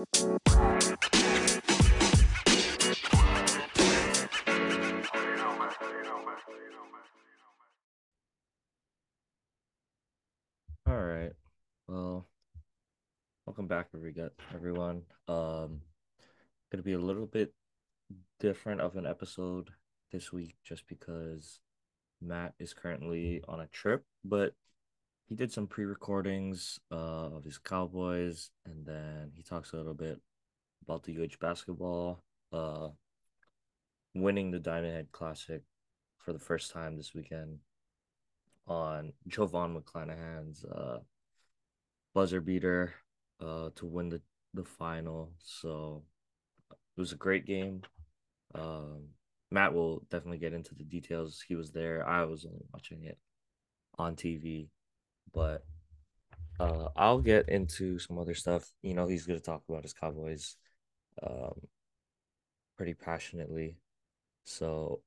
[0.00, 0.06] All
[10.86, 11.32] right.
[11.86, 12.26] Well,
[13.44, 13.88] welcome back,
[14.54, 15.02] everyone.
[15.28, 15.82] Um,
[16.72, 17.52] gonna be a little bit
[18.38, 19.68] different of an episode
[20.12, 21.60] this week, just because
[22.22, 24.54] Matt is currently on a trip, but
[25.30, 30.20] he did some pre-recordings uh, of his Cowboys, and then he talks a little bit
[30.82, 32.88] about the UH basketball, uh,
[34.12, 35.62] winning the Diamond Head Classic
[36.18, 37.60] for the first time this weekend
[38.66, 40.98] on Jovon McClanahan's uh,
[42.12, 42.92] buzzer beater
[43.40, 44.20] uh, to win the,
[44.52, 45.30] the final.
[45.38, 46.02] So
[46.72, 47.82] it was a great game.
[48.52, 49.10] Um,
[49.52, 51.40] Matt will definitely get into the details.
[51.46, 52.04] He was there.
[52.04, 53.18] I was only watching it
[53.96, 54.70] on TV,
[55.32, 55.64] but
[56.58, 58.70] uh, I'll get into some other stuff.
[58.82, 60.56] You know, he's going to talk about his Cowboys
[61.22, 61.54] um,
[62.76, 63.76] pretty passionately.
[64.44, 65.00] So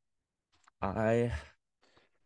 [0.82, 1.32] I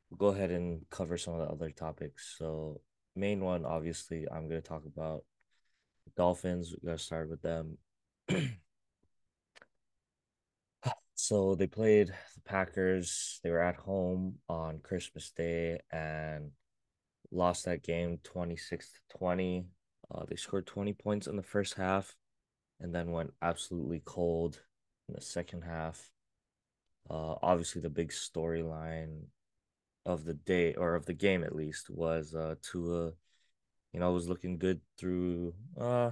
[0.09, 2.35] will go ahead and cover some of the other topics.
[2.37, 2.81] So
[3.15, 5.23] main one, obviously, I'm going to talk about
[6.05, 6.73] the Dolphins.
[6.81, 7.77] We got to start with them.
[11.15, 13.39] so they played the Packers.
[13.43, 16.51] They were at home on Christmas Day and
[17.31, 19.67] lost that game 26 to 20.
[20.13, 22.15] Uh, they scored 20 points in the first half
[22.79, 24.61] and then went absolutely cold
[25.09, 26.11] in the second half.
[27.09, 29.21] Uh, obviously, the big storyline
[30.05, 33.11] of the day or of the game at least was uh Tua,
[33.93, 36.11] you know, was looking good through uh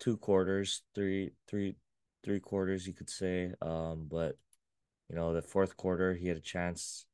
[0.00, 1.76] two quarters, three three
[2.24, 3.52] three quarters you could say.
[3.60, 4.36] Um, but
[5.08, 7.06] you know, the fourth quarter he had a chance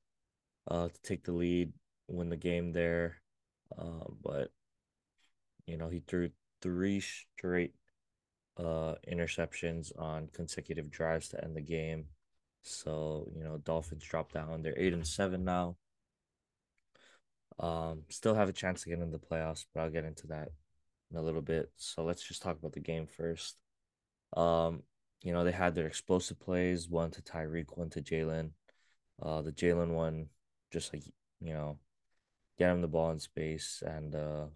[0.68, 1.72] uh to take the lead,
[2.08, 3.16] win the game there.
[3.76, 4.50] Uh, but
[5.66, 6.30] you know, he threw
[6.62, 7.74] three straight
[8.56, 12.06] uh interceptions on consecutive drives to end the game.
[12.62, 14.62] So, you know, Dolphins drop down.
[14.62, 15.76] They're eight and seven now.
[17.58, 20.48] Um, still have a chance to get in the playoffs, but I'll get into that
[21.10, 21.70] in a little bit.
[21.76, 23.56] So let's just talk about the game first.
[24.36, 24.82] Um,
[25.22, 28.50] you know, they had their explosive plays, one to Tyreek, one to Jalen.
[29.22, 30.26] Uh, the Jalen one,
[30.72, 31.04] just like
[31.40, 31.78] you know,
[32.58, 34.46] get him the ball in space, and uh,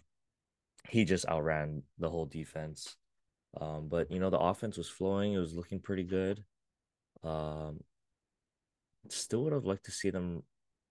[0.88, 2.96] he just outran the whole defense.
[3.60, 6.44] Um, but you know, the offense was flowing; it was looking pretty good.
[7.24, 7.80] Um,
[9.08, 10.42] still would have liked to see them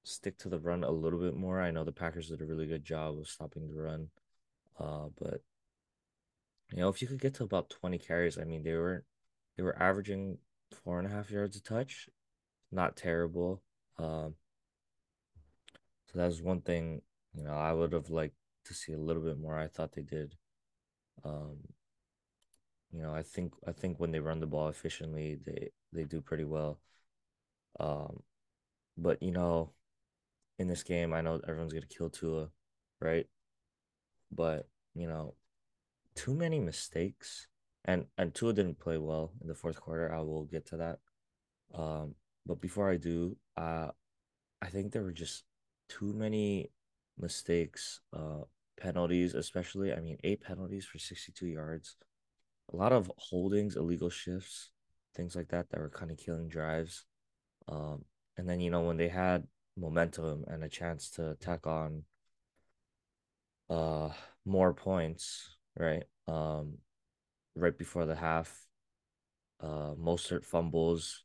[0.04, 1.62] stick to the run a little bit more.
[1.62, 4.10] I know the Packers did a really good job of stopping the run.
[4.80, 5.42] Uh, but
[6.72, 9.04] you know, if you could get to about 20 carries, I mean they were
[9.56, 10.38] they were averaging
[10.84, 12.10] four and a half yards a touch.
[12.72, 13.62] Not terrible.
[13.98, 14.36] Um
[16.12, 17.02] so that's one thing,
[17.34, 18.36] you know, I would have liked
[18.66, 19.58] to see a little bit more.
[19.58, 20.36] I thought they did.
[21.24, 21.58] Um
[22.92, 26.22] you know, I think I think when they run the ball efficiently, they they do
[26.22, 26.80] pretty well.
[27.80, 28.24] Um,
[28.98, 29.72] but you know,
[30.60, 32.50] in this game, I know everyone's gonna kill Tua,
[33.02, 33.28] right?
[34.32, 35.36] But you know,
[36.16, 37.48] too many mistakes,
[37.86, 40.14] and and Tua didn't play well in the fourth quarter.
[40.14, 41.00] I will get to that.
[41.74, 43.90] Um, but before I do, uh,
[44.62, 45.44] I think there were just
[45.90, 46.72] too many
[47.18, 48.44] mistakes, uh,
[48.80, 49.94] penalties, especially.
[49.94, 51.98] I mean, eight penalties for sixty-two yards,
[52.74, 54.72] a lot of holdings, illegal shifts,
[55.16, 57.06] things like that that were kind of killing drives.
[57.68, 58.06] Um,
[58.38, 62.04] and then you know when they had momentum and a chance to tack on
[63.70, 64.10] uh
[64.46, 66.04] more points, right?
[66.28, 66.78] Um,
[67.56, 68.66] right before the half,
[69.62, 71.24] uh, Mostert fumbles,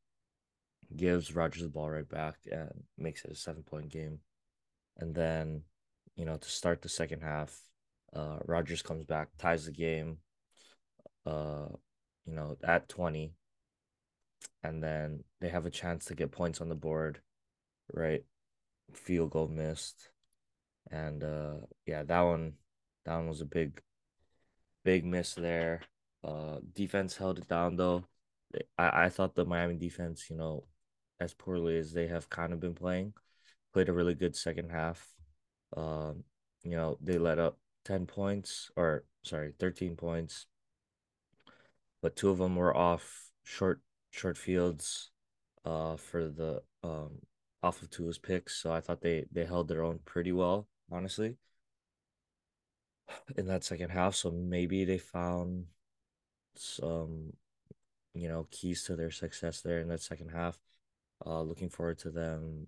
[0.97, 4.19] gives Rodgers the ball right back, and makes it a seven point game.
[4.99, 5.63] And then,
[6.17, 7.59] you know, to start the second half,
[8.15, 10.19] uh, Rodgers comes back, ties the game,
[11.27, 11.69] uh,
[12.25, 13.35] you know, at 20
[14.63, 17.21] and then they have a chance to get points on the board,
[17.93, 18.25] right?
[18.93, 20.11] Field goal missed,
[20.91, 21.55] and uh,
[21.87, 22.55] yeah, that one,
[23.05, 23.81] that one was a big,
[24.85, 25.81] big miss there.
[26.25, 28.05] Uh, defense held it down though.
[28.79, 30.65] I I thought the Miami defense, you know,
[31.21, 33.15] as poorly as they have kind of been playing,
[33.73, 35.09] played a really good second half.
[35.77, 36.25] Um,
[36.63, 40.47] you know, they let up ten points or sorry, thirteen points,
[42.01, 43.81] but two of them were off short
[44.11, 45.11] short fields
[45.65, 47.19] uh for the um
[47.63, 48.57] off of Tua's picks.
[48.57, 51.37] So I thought they they held their own pretty well, honestly,
[53.37, 54.15] in that second half.
[54.15, 55.67] So maybe they found
[56.57, 57.33] some,
[58.15, 60.59] you know, keys to their success there in that second half.
[61.25, 62.67] Uh looking forward to them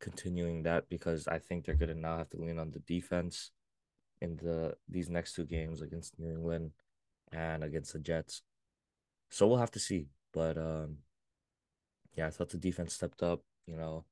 [0.00, 3.52] continuing that because I think they're gonna now have to lean on the defense
[4.20, 6.72] in the these next two games against New England
[7.32, 8.42] and against the Jets.
[9.30, 10.08] So we'll have to see.
[10.32, 10.98] But um,
[12.14, 13.42] yeah, I thought the defense stepped up.
[13.66, 14.04] You know,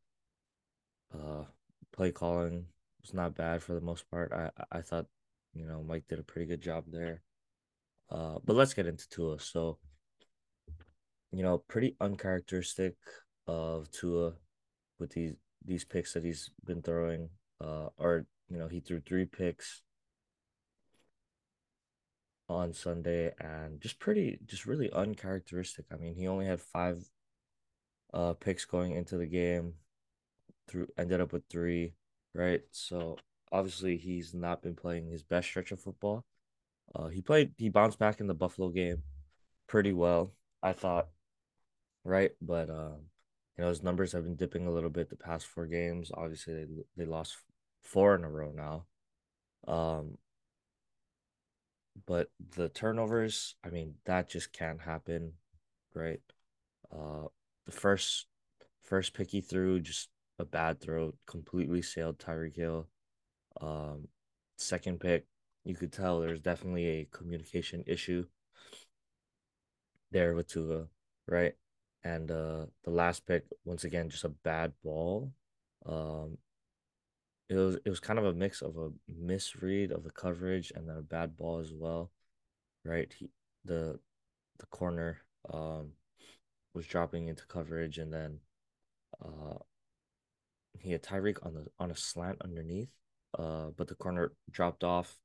[1.14, 1.44] uh,
[1.92, 2.66] play calling
[3.02, 4.32] was not bad for the most part.
[4.32, 5.06] I I thought
[5.54, 7.22] you know Mike did a pretty good job there.
[8.10, 9.38] Uh, but let's get into Tua.
[9.38, 9.78] So,
[11.30, 12.94] you know, pretty uncharacteristic
[13.46, 14.32] of Tua
[14.98, 15.34] with these
[15.68, 17.30] these picks that he's been throwing.
[17.60, 19.82] Uh, or you know, he threw three picks
[22.48, 25.86] on Sunday and just pretty, just really uncharacteristic.
[25.92, 27.04] I mean, he only had five
[28.14, 29.74] uh picks going into the game,
[30.68, 31.94] through ended up with three,
[32.34, 32.62] right?
[32.70, 33.16] So
[33.52, 36.24] obviously he's not been playing his best stretch of football.
[36.94, 39.02] Uh, he played, he bounced back in the Buffalo game
[39.66, 40.32] pretty well,
[40.62, 41.08] I thought,
[42.04, 42.32] right?
[42.40, 43.02] But um,
[43.58, 46.12] you know, his numbers have been dipping a little bit the past four games.
[46.14, 46.66] Obviously, they
[46.96, 47.36] they lost
[47.82, 48.84] four in a row now.
[49.66, 50.18] Um,
[52.06, 55.32] but the turnovers, I mean, that just can't happen,
[55.92, 56.20] right?
[56.92, 57.26] Uh,
[57.66, 58.26] the first
[58.82, 60.08] first pick threw, just
[60.38, 62.86] a bad throw, completely sailed Tyreek Hill.
[63.60, 64.08] Um,
[64.56, 65.26] second pick,
[65.64, 68.24] you could tell there's definitely a communication issue
[70.12, 70.86] there with Tua,
[71.26, 71.54] right?
[72.04, 75.32] And uh, the last pick, once again, just a bad ball.
[75.84, 76.38] Um,
[77.48, 80.88] it was it was kind of a mix of a misread of the coverage and
[80.88, 82.10] then a bad ball as well,
[82.84, 83.12] right?
[83.18, 83.30] He
[83.64, 83.98] the
[84.58, 85.18] the corner
[85.52, 85.92] um
[86.74, 88.40] was dropping into coverage and then
[89.24, 89.58] uh
[90.80, 92.90] he had Tyreek on the on a slant underneath,
[93.38, 95.18] uh, but the corner dropped off.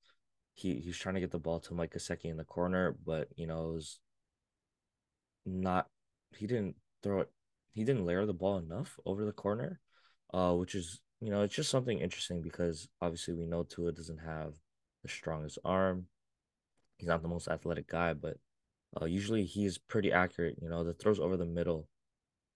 [0.56, 3.28] He he was trying to get the ball to Mike Gesicki in the corner, but
[3.36, 4.00] you know it was
[5.46, 5.88] not.
[6.36, 7.30] He didn't throw it.
[7.74, 9.80] He didn't layer the ball enough over the corner,
[10.34, 14.20] uh, which is you know it's just something interesting because obviously we know Tua doesn't
[14.20, 14.54] have
[15.02, 16.08] the strongest arm.
[16.98, 18.38] He's not the most athletic guy, but
[19.02, 20.58] uh, usually he's pretty accurate.
[20.62, 21.88] You know the throws over the middle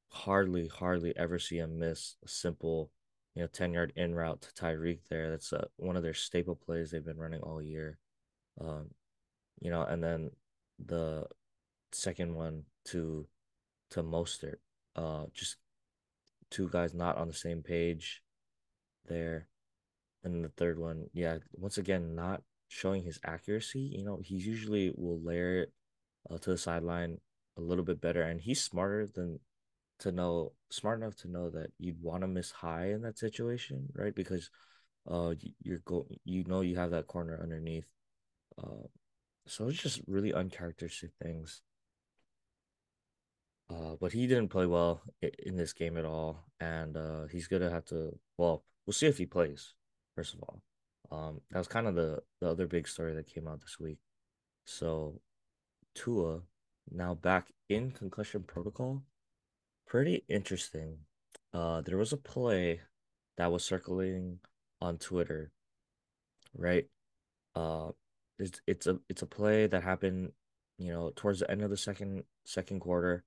[0.09, 2.91] hardly, hardly ever see him miss a simple,
[3.35, 5.29] you know, 10 yard in route to Tyreek there.
[5.29, 7.97] That's uh, one of their staple plays they've been running all year.
[8.59, 8.89] Um,
[9.59, 10.31] you know, and then
[10.83, 11.25] the
[11.91, 13.27] second one to
[13.91, 14.57] to Mostert.
[14.95, 15.57] Uh, just
[16.49, 18.21] two guys not on the same page
[19.07, 19.47] there.
[20.23, 23.79] And the third one, yeah, once again, not showing his accuracy.
[23.79, 25.73] You know, he usually will layer it
[26.29, 27.19] uh, to the sideline
[27.57, 29.39] a little bit better, and he's smarter than
[29.99, 33.87] to know smart enough to know that you'd want to miss high in that situation,
[33.93, 34.13] right?
[34.13, 34.49] Because
[35.09, 35.33] uh
[35.63, 37.87] you're go you know you have that corner underneath.
[38.61, 38.87] Uh,
[39.47, 41.61] so it's just really uncharacteristic things.
[43.69, 47.69] Uh, but he didn't play well in this game at all, and uh, he's gonna
[47.69, 48.17] have to.
[48.37, 49.73] Well, we'll see if he plays.
[50.15, 50.61] First of all,
[51.11, 53.99] um, that was kind of the the other big story that came out this week.
[54.65, 55.19] So,
[55.95, 56.41] Tua
[56.89, 59.03] now back in concussion protocol
[59.87, 60.97] pretty interesting.
[61.53, 62.81] Uh, there was a play
[63.37, 64.39] that was circulating
[64.81, 65.51] on Twitter,
[66.55, 66.85] right?
[67.55, 67.91] Uh,
[68.37, 70.31] it's it's a it's a play that happened,
[70.77, 73.23] you know, towards the end of the second second quarter,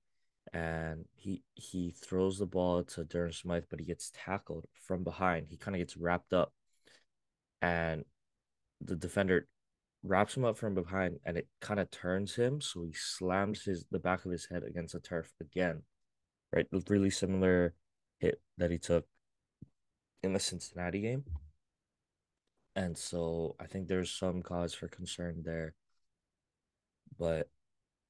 [0.53, 5.47] and he he throws the ball to Durham Smythe, but he gets tackled from behind.
[5.49, 6.53] He kind of gets wrapped up,
[7.63, 8.05] and
[8.81, 9.47] the defender
[10.03, 13.87] wraps him up from behind, and it kind of turns him, so he slams his
[13.91, 15.83] the back of his head against the turf again
[16.53, 16.67] right?
[16.89, 17.75] Really similar
[18.19, 19.07] hit that he took
[20.23, 21.25] in the Cincinnati game.
[22.77, 25.75] And so I think there's some cause for concern there.
[27.19, 27.49] But,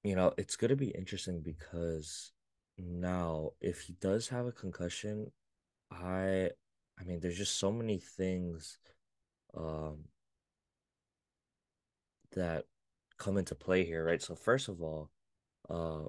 [0.02, 2.32] you know, it's going to be interesting because
[2.78, 5.30] now if he does have a concussion,
[5.90, 6.50] I
[7.00, 8.78] I mean there's just so many things
[9.56, 10.04] um
[12.32, 12.64] that
[13.18, 14.22] come into play here, right?
[14.22, 15.10] So first of all,
[15.68, 16.08] uh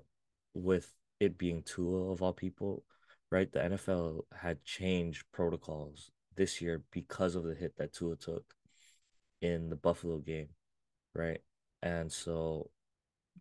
[0.55, 2.83] with it being Tua of all people,
[3.31, 3.51] right?
[3.51, 8.43] The NFL had changed protocols this year because of the hit that Tua took
[9.41, 10.49] in the Buffalo game,
[11.15, 11.41] right?
[11.83, 12.71] And so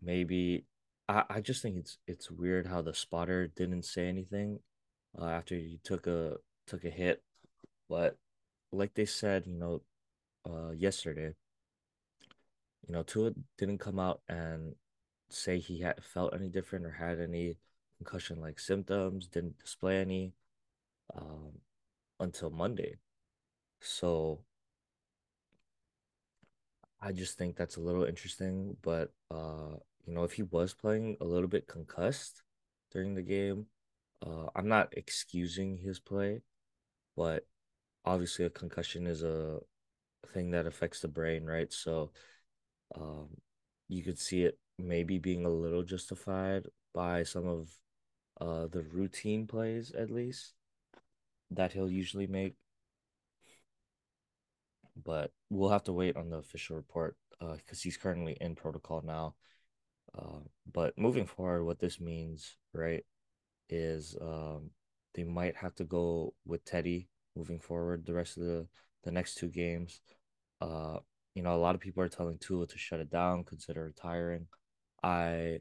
[0.02, 0.64] maybe
[1.08, 4.60] I, I just think it's it's weird how the spotter didn't say anything
[5.20, 7.22] uh, after he took a took a hit,
[7.88, 8.16] but
[8.72, 9.82] like they said, you know,
[10.48, 11.34] uh, yesterday,
[12.86, 14.74] you know, Tua didn't come out and
[15.28, 17.56] say he had felt any different or had any
[17.98, 20.32] concussion like symptoms, didn't display any
[21.16, 21.52] um,
[22.20, 22.96] until Monday.
[23.80, 24.40] So
[27.00, 28.76] I just think that's a little interesting.
[28.82, 29.76] But uh,
[30.06, 32.42] you know, if he was playing a little bit concussed
[32.92, 33.66] during the game,
[34.26, 36.42] uh, I'm not excusing his play,
[37.16, 37.46] but
[38.04, 39.60] obviously a concussion is a
[40.34, 41.72] thing that affects the brain, right?
[41.72, 42.12] So
[42.96, 43.28] um,
[43.88, 47.70] you could see it maybe being a little justified by some of
[48.40, 50.54] uh the routine plays at least
[51.50, 52.54] that he'll usually make.
[55.04, 59.02] But we'll have to wait on the official report uh because he's currently in protocol
[59.02, 59.34] now.
[60.16, 60.40] Uh,
[60.72, 63.04] but moving forward, what this means, right,
[63.68, 64.70] is um
[65.14, 68.66] they might have to go with Teddy moving forward the rest of the
[69.04, 70.00] the next two games.
[70.60, 70.98] Uh,
[71.34, 74.46] you know, a lot of people are telling Tua to shut it down, consider retiring.
[75.02, 75.60] I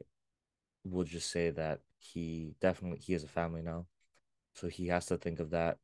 [0.84, 3.86] will just say that he definitely he has a family now,
[4.54, 5.78] so he has to think of that,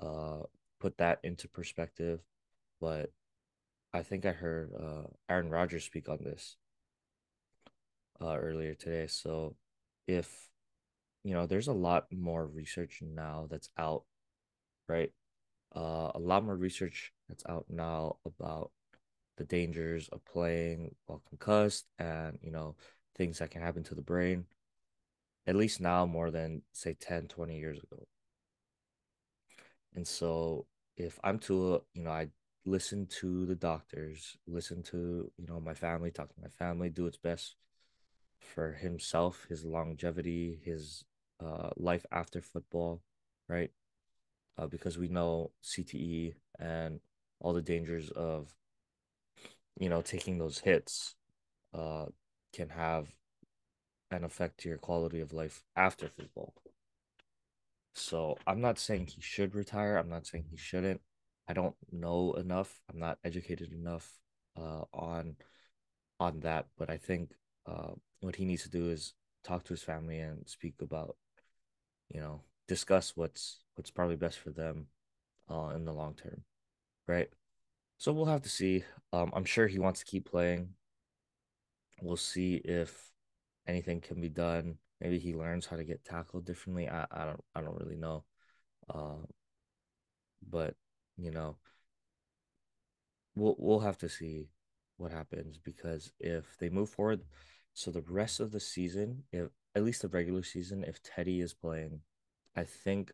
[0.00, 0.40] uh,
[0.80, 2.20] put that into perspective.
[2.80, 3.12] But
[3.92, 6.56] I think I heard uh, Aaron Rodgers speak on this
[8.20, 9.06] uh, earlier today.
[9.06, 9.56] So
[10.06, 10.48] if
[11.24, 14.04] you know, there's a lot more research now that's out,
[14.88, 15.10] right?
[15.74, 18.70] Uh, a lot more research that's out now about
[19.36, 22.76] the dangers of playing while concussed and you know
[23.16, 24.44] things that can happen to the brain
[25.46, 28.06] at least now more than say 10 20 years ago
[29.94, 30.66] and so
[30.96, 32.28] if i'm to you know i
[32.66, 37.06] listen to the doctors listen to you know my family talk to my family do
[37.06, 37.56] its best
[38.44, 41.04] for himself his longevity his
[41.44, 43.02] uh, life after football
[43.48, 43.70] right
[44.58, 47.00] uh, because we know cte and
[47.40, 48.54] all the dangers of
[49.78, 51.14] you know taking those hits
[51.74, 52.06] uh,
[52.52, 53.08] can have
[54.10, 56.54] an effect to your quality of life after football.
[57.94, 59.96] So I'm not saying he should retire.
[59.96, 61.00] I'm not saying he shouldn't.
[61.48, 62.80] I don't know enough.
[62.90, 64.18] I'm not educated enough
[64.56, 65.36] uh, on
[66.18, 66.66] on that.
[66.76, 67.32] But I think
[67.66, 71.16] uh, what he needs to do is talk to his family and speak about,
[72.08, 74.86] you know, discuss what's what's probably best for them
[75.50, 76.42] uh, in the long term,
[77.06, 77.28] right?
[77.98, 78.84] So we'll have to see.
[79.12, 80.70] Um, I'm sure he wants to keep playing.
[82.02, 83.12] We'll see if
[83.66, 84.78] anything can be done.
[85.00, 86.88] Maybe he learns how to get tackled differently.
[86.88, 88.24] I, I don't I don't really know.
[88.92, 89.26] Uh,
[90.48, 90.74] but
[91.16, 91.56] you know,
[93.34, 94.48] we'll we'll have to see
[94.96, 97.20] what happens because if they move forward,
[97.74, 101.52] so the rest of the season, if at least the regular season, if Teddy is
[101.52, 102.00] playing,
[102.56, 103.12] I think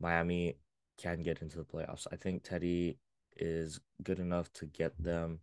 [0.00, 0.56] Miami
[0.96, 2.06] can get into the playoffs.
[2.10, 2.98] I think Teddy
[3.36, 5.40] is good enough to get them,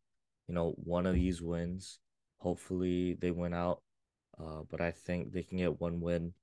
[0.48, 2.00] you know, one of these wins.
[2.38, 3.81] Hopefully they win out.
[4.39, 6.33] Uh, but I think they can get one win.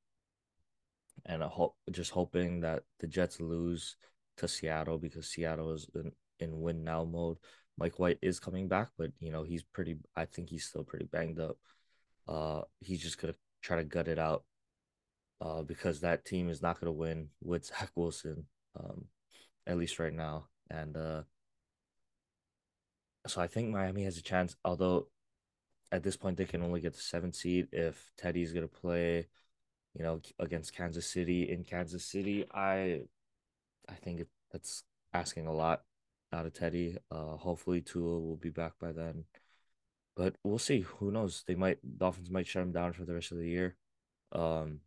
[1.26, 3.96] And I hope just hoping that the Jets lose
[4.36, 7.38] to Seattle because Seattle is in, in win now mode.
[7.76, 11.06] Mike White is coming back, but you know, he's pretty I think he's still pretty
[11.06, 11.56] banged up.
[12.28, 14.44] Uh he's just gonna try to gut it out.
[15.40, 18.46] Uh, because that team is not gonna win with Zach Wilson,
[18.78, 19.06] um,
[19.66, 20.48] at least right now.
[20.70, 21.22] And uh
[23.26, 25.08] so I think Miami has a chance, although
[25.92, 29.28] at this point they can only get the seventh seed if Teddy's gonna play,
[29.94, 32.46] you know, against Kansas City in Kansas City.
[32.54, 33.02] I
[33.88, 35.84] I think that's asking a lot
[36.32, 36.98] out of Teddy.
[37.10, 39.24] Uh hopefully Tua will be back by then.
[40.18, 40.80] But we'll see.
[40.80, 41.44] Who knows?
[41.46, 43.76] They might Dolphins might shut him down for the rest of the year.
[44.32, 44.80] Um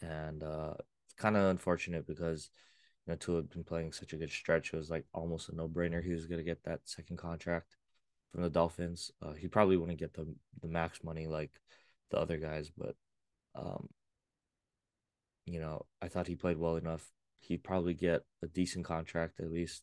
[0.00, 2.50] and uh it's kind of unfortunate because
[3.04, 4.72] you know, Tua had been playing such a good stretch.
[4.72, 6.04] It was like almost a no brainer.
[6.04, 7.76] He was to get that second contract
[8.30, 9.10] from the Dolphins.
[9.20, 10.32] Uh, he probably wouldn't get the
[10.62, 11.50] the max money like
[12.12, 12.94] the other guys, but
[13.56, 13.88] um,
[15.46, 17.04] you know, I thought he played well enough.
[17.40, 19.82] He'd probably get a decent contract at least,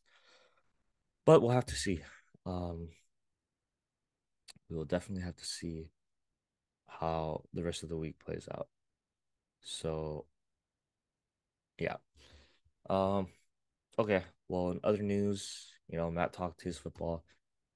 [1.25, 1.99] but we'll have to see.
[2.45, 2.87] Um,
[4.69, 5.89] we will definitely have to see
[6.87, 8.67] how the rest of the week plays out.
[9.61, 10.25] So,
[11.77, 11.97] yeah,
[12.89, 13.27] um,
[13.99, 14.23] okay.
[14.47, 17.23] Well, in other news, you know, Matt talked his football.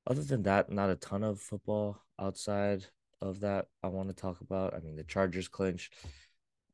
[0.08, 2.86] Other than that, not a ton of football outside
[3.22, 4.74] of that I want to talk about.
[4.74, 5.94] I mean, the Chargers clinched.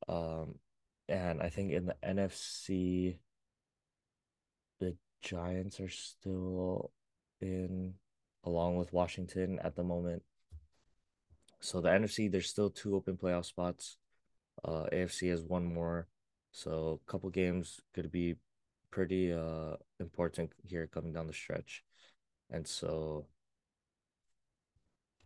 [0.08, 0.56] Um,
[1.10, 3.18] and I think in the NFC,
[4.80, 6.92] the Giants are still
[7.42, 7.96] in
[8.48, 10.24] along with Washington at the moment.
[11.60, 13.98] So the NFC, there's still two open playoff spots.
[14.64, 16.08] Uh, AFC has one more.
[16.52, 18.36] So a couple games could be
[18.90, 21.84] pretty uh important here coming down the stretch.
[22.50, 23.28] And so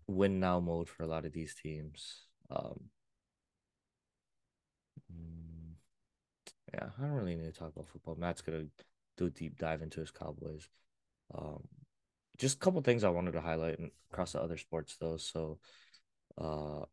[0.08, 2.26] win now mode for a lot of these teams.
[2.50, 2.90] Um
[5.14, 5.76] mm,
[6.74, 8.16] yeah, I don't really need to talk about football.
[8.16, 8.66] Matt's gonna
[9.18, 10.68] do a deep dive into his Cowboys.
[11.34, 11.68] Um
[12.42, 13.80] just a couple things I wanted to highlight
[14.12, 15.18] across the other sports though.
[15.18, 15.60] So
[16.38, 16.86] uh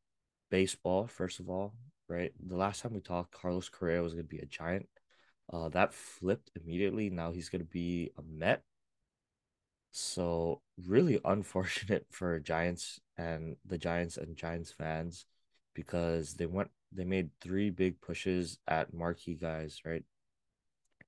[0.50, 1.74] baseball, first of all,
[2.08, 2.32] right?
[2.46, 4.88] The last time we talked, Carlos Correa was going to be a Giant.
[5.52, 7.10] Uh, that flipped immediately.
[7.10, 8.62] Now he's going to be a Met.
[9.90, 15.26] So really unfortunate for Giants and the Giants and Giants fans
[15.74, 20.04] because they went they made three big pushes at marquee guys, right?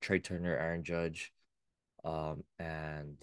[0.01, 1.31] Trea Turner, Aaron Judge,
[2.03, 3.17] um, and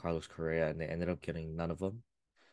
[0.00, 2.02] Carlos Correa, and they ended up getting none of them.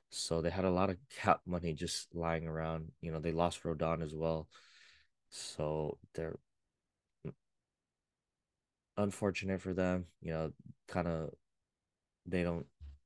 [0.09, 2.91] So they had a lot of cap money just lying around.
[3.01, 4.47] You know, they lost Rodon as well.
[5.29, 6.37] So they're
[8.97, 10.05] unfortunate for them.
[10.21, 10.51] You know,
[10.87, 11.31] kind of
[12.25, 12.65] they don't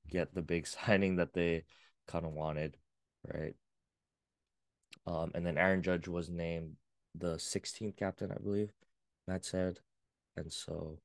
[0.10, 1.64] get the big signing that they
[2.08, 2.78] kind of wanted,
[3.26, 3.56] right?
[5.08, 6.76] Um, and then Aaron Judge was named
[7.16, 8.72] the 16th captain, I believe.
[9.28, 9.80] Matt said,
[10.38, 11.00] and so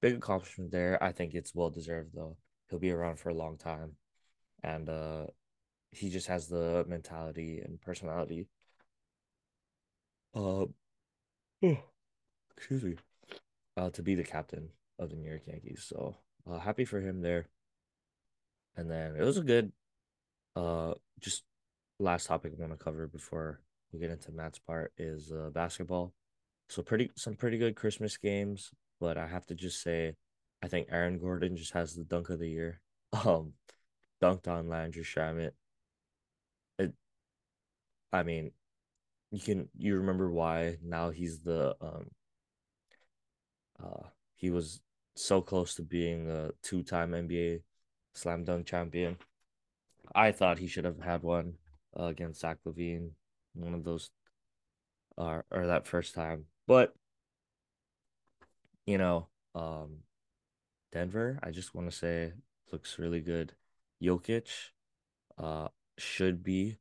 [0.00, 1.02] big accomplishment there.
[1.02, 2.36] I think it's well deserved though.
[2.72, 3.96] He'll be around for a long time,
[4.64, 5.26] and uh,
[5.90, 8.48] he just has the mentality and personality.
[10.34, 10.64] Uh,
[12.56, 12.96] excuse me.
[13.76, 15.84] Uh, to be the captain of the New York Yankees.
[15.86, 16.16] So
[16.50, 17.44] uh, happy for him there.
[18.74, 19.70] And then it was a good,
[20.56, 21.42] uh, just
[21.98, 23.60] last topic I want to cover before
[23.92, 26.14] we get into Matt's part is uh, basketball.
[26.70, 30.14] So pretty some pretty good Christmas games, but I have to just say,
[30.62, 32.80] I think Aaron Gordon just has the dunk of the year.
[33.26, 33.52] Um,
[34.22, 35.50] dunked on Landry Shamet.
[36.78, 36.94] It,
[38.10, 38.52] I mean,
[39.30, 42.10] you can you remember why now he's the um.
[43.82, 44.80] Uh, he was
[45.14, 47.60] so close to being a two-time NBA
[48.14, 49.18] slam dunk champion.
[50.14, 51.54] I thought he should have had one
[51.98, 53.10] uh, against Zach LaVine,
[53.54, 54.10] one of those,
[55.18, 56.46] uh, or that first time.
[56.66, 56.94] But
[58.86, 59.98] you know, um,
[60.92, 62.32] Denver, I just want to say
[62.70, 63.54] looks really good.
[64.02, 64.48] Jokic,
[65.38, 65.68] uh,
[65.98, 66.78] should be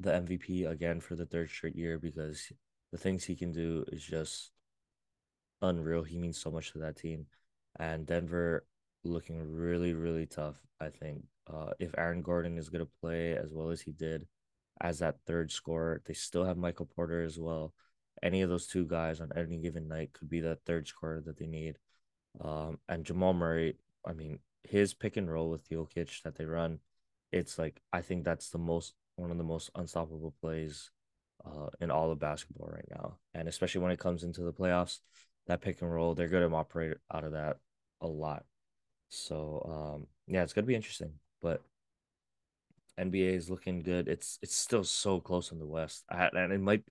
[0.00, 2.52] the MVP again for the third straight year because
[2.90, 4.50] the things he can do is just
[5.60, 6.02] unreal.
[6.02, 7.26] He means so much to that team,
[7.78, 8.66] and Denver
[9.04, 10.56] looking really, really tough.
[10.80, 14.26] I think uh, if Aaron Gordon is going to play as well as he did
[14.80, 17.72] as that third scorer, they still have Michael Porter as well.
[18.22, 21.38] Any of those two guys on any given night could be that third scorer that
[21.38, 21.78] they need.
[22.40, 26.78] Um, and Jamal Murray, I mean, his pick and roll with Jokic that they run,
[27.30, 30.90] it's like I think that's the most one of the most unstoppable plays
[31.44, 33.16] uh, in all of basketball right now.
[33.34, 35.00] And especially when it comes into the playoffs,
[35.46, 37.58] that pick and roll, they're going to operate out of that
[38.00, 38.44] a lot.
[39.12, 41.12] So um, yeah, it's gonna be interesting.
[41.42, 41.62] But
[42.96, 44.08] NBA is looking good.
[44.08, 46.82] It's it's still so close in the West, I, and it might.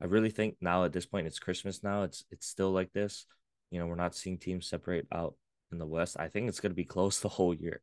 [0.00, 2.02] I really think now at this point it's Christmas now.
[2.02, 3.26] It's it's still like this.
[3.70, 5.34] You know, we're not seeing teams separate out
[5.72, 6.16] in the West.
[6.18, 7.82] I think it's gonna be close the whole year.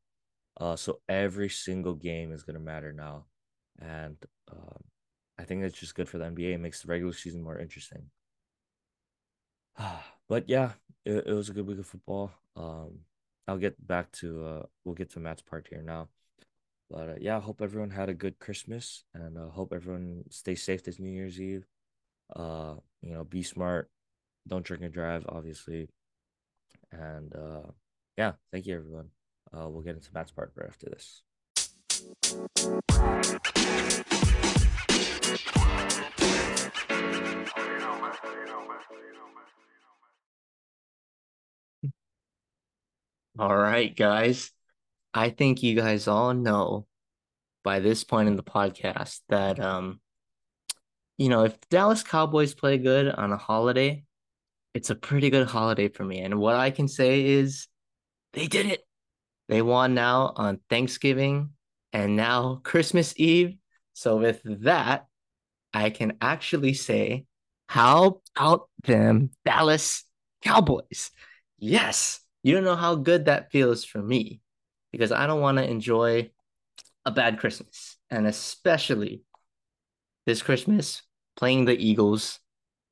[0.59, 3.25] Uh, so every single game is gonna matter now,
[3.79, 4.17] and
[4.51, 4.83] um,
[5.37, 6.53] I think it's just good for the NBA.
[6.53, 8.09] It makes the regular season more interesting.
[10.27, 10.71] but yeah,
[11.05, 12.31] it, it was a good week of football.
[12.55, 12.99] Um,
[13.47, 16.09] I'll get back to uh we'll get to Matt's part here now.
[16.89, 20.63] But uh, yeah, I hope everyone had a good Christmas and uh, hope everyone stays
[20.63, 21.65] safe this New Year's Eve.
[22.35, 23.89] Uh, you know, be smart,
[24.47, 25.89] don't drink and drive, obviously.
[26.91, 27.71] And uh,
[28.17, 29.09] yeah, thank you everyone.
[29.53, 31.23] Uh, we'll get into Matt's part right after this.
[43.37, 44.51] All right, guys.
[45.13, 46.87] I think you guys all know
[47.63, 49.99] by this point in the podcast that um
[51.17, 54.03] you know, if Dallas Cowboys play good on a holiday,
[54.75, 56.19] it's a pretty good holiday for me.
[56.19, 57.67] And what I can say is
[58.33, 58.81] they did it.
[59.47, 61.51] They won now on Thanksgiving
[61.93, 63.55] and now Christmas Eve.
[63.93, 65.05] So with that,
[65.73, 67.25] I can actually say,
[67.69, 70.03] how about them Dallas
[70.43, 71.11] Cowboys?
[71.57, 72.19] Yes.
[72.43, 74.41] You don't know how good that feels for me
[74.91, 76.31] because I don't want to enjoy
[77.05, 77.95] a bad Christmas.
[78.09, 79.21] And especially
[80.25, 81.01] this Christmas,
[81.37, 82.41] playing the Eagles,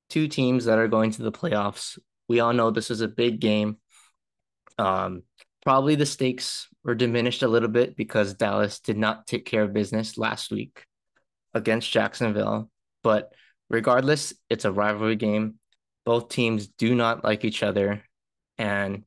[0.10, 1.98] two teams that are going to the playoffs.
[2.28, 3.78] We all know this is a big game.
[4.78, 5.24] Um,
[5.64, 9.74] probably the stakes were diminished a little bit because Dallas did not take care of
[9.74, 10.86] business last week
[11.54, 12.70] against Jacksonville.
[13.04, 13.34] But
[13.70, 15.56] regardless, it's a rivalry game.
[16.06, 18.04] Both teams do not like each other.
[18.58, 19.04] And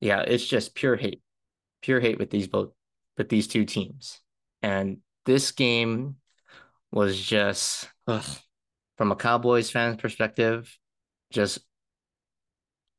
[0.00, 1.22] yeah, it's just pure hate,
[1.82, 2.72] pure hate with these both
[3.16, 4.20] with these two teams.
[4.62, 6.16] And this game
[6.92, 8.24] was just ugh,
[9.00, 10.76] from a Cowboys fan perspective,
[11.32, 11.60] just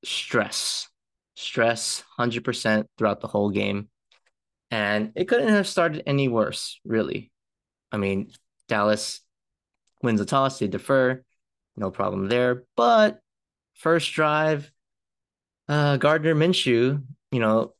[0.03, 0.89] stress,
[1.35, 3.87] stress, hundred percent throughout the whole game,
[4.71, 7.31] and it couldn't have started any worse, really.
[7.91, 8.31] I mean,
[8.67, 9.19] Dallas
[10.01, 11.21] wins the toss, they defer,
[11.77, 12.63] no problem there.
[12.75, 13.19] But
[13.75, 14.71] first drive,
[15.69, 17.75] uh, Gardner Minshew, you know,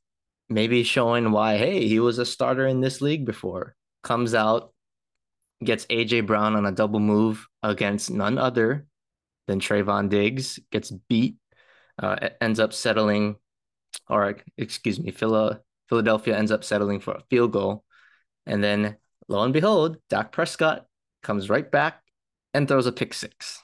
[0.47, 3.75] maybe showing why, hey, he was a starter in this league before.
[4.03, 4.70] comes out,
[5.63, 8.86] gets AJ Brown on a double move against none other
[9.47, 11.38] than Trevon Diggs, gets beat,
[12.00, 13.36] uh, ends up settling,
[14.10, 17.84] or excuse me, Philadelphia ends up settling for a field goal.
[18.45, 18.97] And then
[19.28, 20.86] lo and behold, Dak Prescott
[21.21, 22.02] comes right back
[22.54, 23.62] and throws a pick six.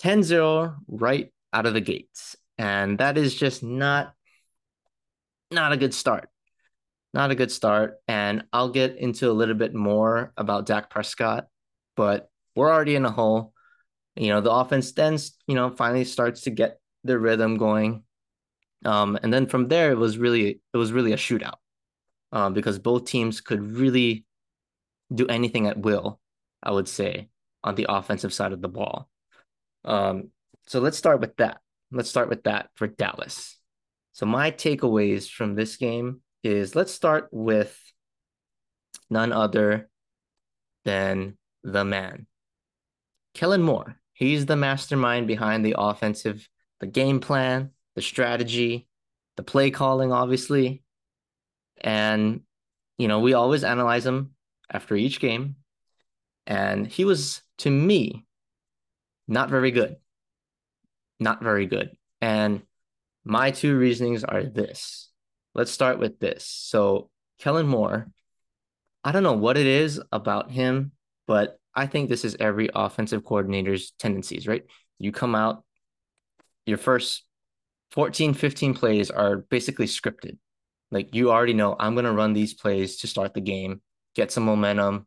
[0.00, 2.36] 10 0 right out of the gates.
[2.58, 4.14] And that is just not
[5.50, 6.28] not a good start.
[7.14, 7.96] Not a good start.
[8.08, 11.46] And I'll get into a little bit more about Dak Prescott,
[11.96, 13.52] but we're already in a hole.
[14.16, 18.04] You know, the offense then, you know, finally starts to get the rhythm going.
[18.84, 21.56] Um, and then from there, it was really it was really a shootout
[22.32, 24.26] um, because both teams could really
[25.14, 26.18] do anything at will.
[26.62, 27.28] I would say
[27.64, 29.08] on the offensive side of the ball.
[29.84, 30.30] Um,
[30.66, 31.60] so let's start with that.
[31.90, 33.58] Let's start with that for Dallas.
[34.12, 37.78] So my takeaways from this game is let's start with
[39.10, 39.88] none other
[40.84, 42.26] than the man,
[43.34, 43.96] Kellen Moore.
[44.12, 46.48] He's the mastermind behind the offensive,
[46.80, 48.88] the game plan, the strategy,
[49.36, 50.82] the play calling, obviously.
[51.80, 52.40] And,
[52.98, 54.34] you know, we always analyze him
[54.70, 55.56] after each game.
[56.46, 58.26] And he was, to me,
[59.28, 59.96] not very good.
[61.20, 61.96] Not very good.
[62.20, 62.62] And
[63.24, 65.11] my two reasonings are this.
[65.54, 66.46] Let's start with this.
[66.46, 68.08] So, Kellen Moore,
[69.04, 70.92] I don't know what it is about him,
[71.26, 74.64] but I think this is every offensive coordinator's tendencies, right?
[74.98, 75.64] You come out,
[76.66, 77.24] your first
[77.92, 80.38] 14, 15 plays are basically scripted.
[80.90, 83.80] Like you already know, I'm going to run these plays to start the game,
[84.14, 85.06] get some momentum.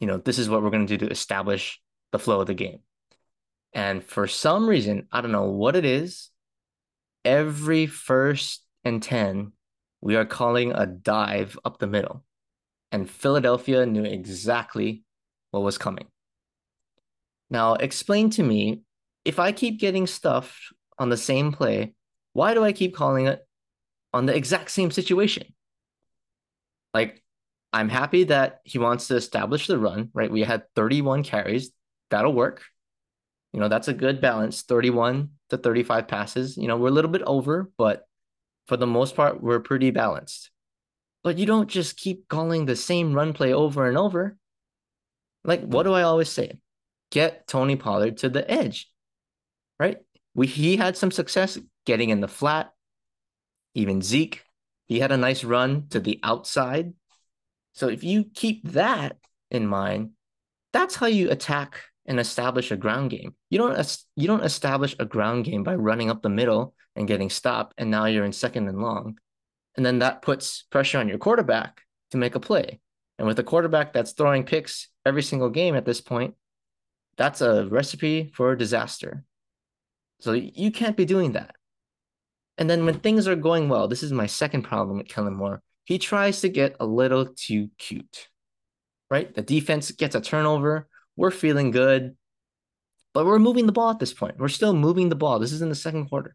[0.00, 1.80] You know, this is what we're going to do to establish
[2.12, 2.80] the flow of the game.
[3.72, 6.30] And for some reason, I don't know what it is,
[7.24, 9.52] every first and 10,
[10.00, 12.24] we are calling a dive up the middle.
[12.92, 15.04] And Philadelphia knew exactly
[15.50, 16.06] what was coming.
[17.50, 18.82] Now, explain to me
[19.24, 21.94] if I keep getting stuffed on the same play,
[22.32, 23.46] why do I keep calling it
[24.12, 25.52] on the exact same situation?
[26.94, 27.22] Like,
[27.72, 30.30] I'm happy that he wants to establish the run, right?
[30.30, 31.70] We had 31 carries.
[32.10, 32.64] That'll work.
[33.52, 36.56] You know, that's a good balance 31 to 35 passes.
[36.56, 38.06] You know, we're a little bit over, but
[38.70, 40.48] for the most part, we're pretty balanced.
[41.24, 44.36] But you don't just keep calling the same run play over and over.
[45.42, 46.60] Like, what do I always say?
[47.10, 48.88] Get Tony Pollard to the edge,
[49.80, 49.98] right?
[50.34, 52.70] We he had some success getting in the flat.
[53.74, 54.44] Even Zeke,
[54.86, 56.94] he had a nice run to the outside.
[57.72, 59.16] So if you keep that
[59.50, 60.10] in mind,
[60.72, 63.34] that's how you attack and establish a ground game.
[63.50, 67.30] You don't you don't establish a ground game by running up the middle and getting
[67.30, 69.18] stopped, and now you're in second and long,
[69.76, 71.82] and then that puts pressure on your quarterback
[72.12, 72.80] to make a play.
[73.18, 76.34] And with a quarterback that's throwing picks every single game at this point,
[77.16, 79.24] that's a recipe for disaster.
[80.20, 81.54] So you can't be doing that.
[82.56, 85.62] And then when things are going well, this is my second problem with Kellen Moore.
[85.84, 88.28] He tries to get a little too cute,
[89.10, 89.34] right?
[89.34, 90.88] The defense gets a turnover
[91.20, 92.16] we're feeling good,
[93.12, 94.38] but we're moving the ball at this point.
[94.38, 95.38] We're still moving the ball.
[95.38, 96.34] This is in the second quarter.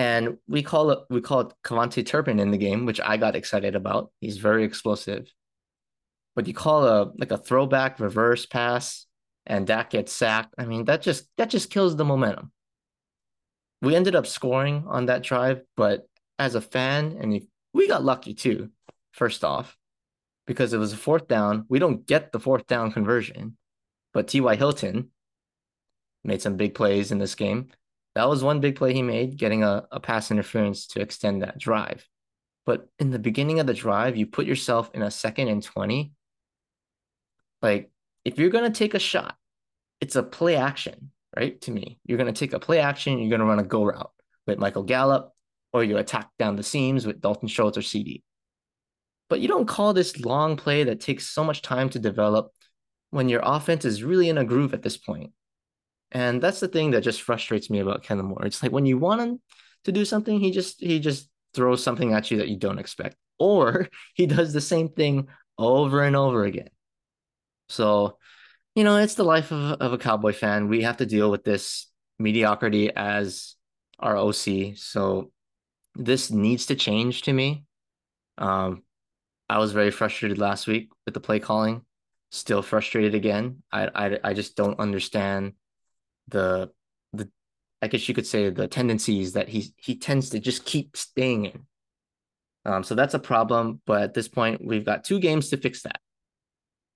[0.00, 3.36] And we call it we call it KaVontae Turpin in the game, which I got
[3.36, 4.10] excited about.
[4.18, 5.30] He's very explosive.
[6.34, 9.04] But you call a like a throwback reverse pass
[9.44, 10.54] and Dak gets sacked.
[10.56, 12.50] I mean, that just that just kills the momentum.
[13.82, 16.06] We ended up scoring on that drive, but
[16.38, 18.70] as a fan, and we got lucky too,
[19.12, 19.76] first off,
[20.46, 21.66] because it was a fourth down.
[21.68, 23.58] We don't get the fourth down conversion.
[24.14, 24.56] But T.Y.
[24.56, 25.10] Hilton
[26.24, 27.68] made some big plays in this game.
[28.20, 31.56] That was one big play he made, getting a, a pass interference to extend that
[31.56, 32.06] drive.
[32.66, 36.12] But in the beginning of the drive, you put yourself in a second and 20.
[37.62, 37.90] Like,
[38.26, 39.36] if you're going to take a shot,
[40.02, 41.58] it's a play action, right?
[41.62, 43.84] To me, you're going to take a play action, you're going to run a go
[43.84, 44.12] route
[44.46, 45.32] with Michael Gallup,
[45.72, 48.22] or you attack down the seams with Dalton Schultz or CeeDee.
[49.30, 52.52] But you don't call this long play that takes so much time to develop
[53.12, 55.32] when your offense is really in a groove at this point.
[56.12, 58.44] And that's the thing that just frustrates me about Kellen Moore.
[58.44, 59.40] It's like when you want him
[59.84, 63.16] to do something, he just he just throws something at you that you don't expect.
[63.40, 66.68] Or he does the same thing over and over again.
[67.70, 68.18] So,
[68.74, 70.68] you know, it's the life of, of a cowboy fan.
[70.68, 73.56] We have to deal with this mediocrity as
[73.98, 74.76] our OC.
[74.76, 75.32] So
[75.94, 77.64] this needs to change to me.
[78.36, 78.82] Um,
[79.48, 81.80] I was very frustrated last week with the play calling
[82.30, 83.62] still frustrated again.
[83.72, 85.54] I I I just don't understand
[86.30, 86.70] the
[87.12, 87.30] the
[87.82, 91.46] I guess you could say the tendencies that he he tends to just keep staying
[91.46, 91.66] in.
[92.64, 93.80] Um, so that's a problem.
[93.86, 96.00] But at this point, we've got two games to fix that.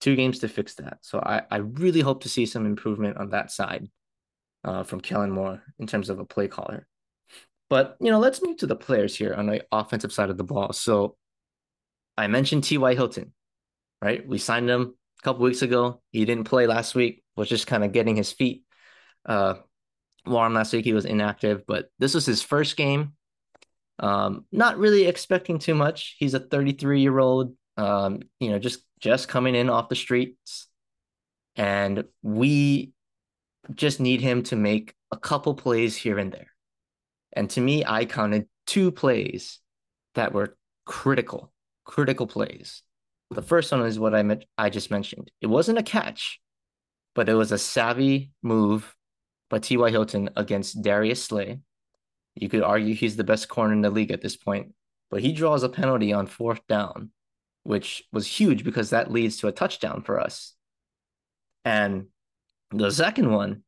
[0.00, 0.98] Two games to fix that.
[1.00, 3.88] So I, I really hope to see some improvement on that side
[4.64, 6.86] uh, from Kellen Moore in terms of a play caller.
[7.70, 10.44] But you know, let's move to the players here on the offensive side of the
[10.44, 10.72] ball.
[10.72, 11.16] So
[12.16, 12.94] I mentioned T.Y.
[12.94, 13.32] Hilton,
[14.02, 14.26] right?
[14.26, 16.02] We signed him a couple weeks ago.
[16.12, 18.63] He didn't play last week, was just kind of getting his feet
[19.26, 19.54] uh
[20.26, 20.84] warm last week.
[20.84, 23.12] He was inactive, but this was his first game.
[23.98, 26.16] Um, not really expecting too much.
[26.18, 30.68] He's a 33 year old, um, you know, just just coming in off the streets,
[31.56, 32.92] and we
[33.74, 36.48] just need him to make a couple plays here and there.
[37.32, 39.60] And to me, I counted two plays
[40.14, 40.56] that were
[40.86, 41.52] critical,
[41.84, 42.82] critical plays.
[43.30, 45.30] The first one is what I meant, I just mentioned.
[45.40, 46.40] It wasn't a catch,
[47.14, 48.94] but it was a savvy move
[49.58, 49.90] T.Y.
[49.90, 51.60] Hilton against Darius Slay.
[52.34, 54.74] You could argue he's the best corner in the league at this point,
[55.10, 57.10] but he draws a penalty on fourth down,
[57.62, 60.54] which was huge because that leads to a touchdown for us.
[61.64, 62.06] And
[62.70, 63.62] the second one,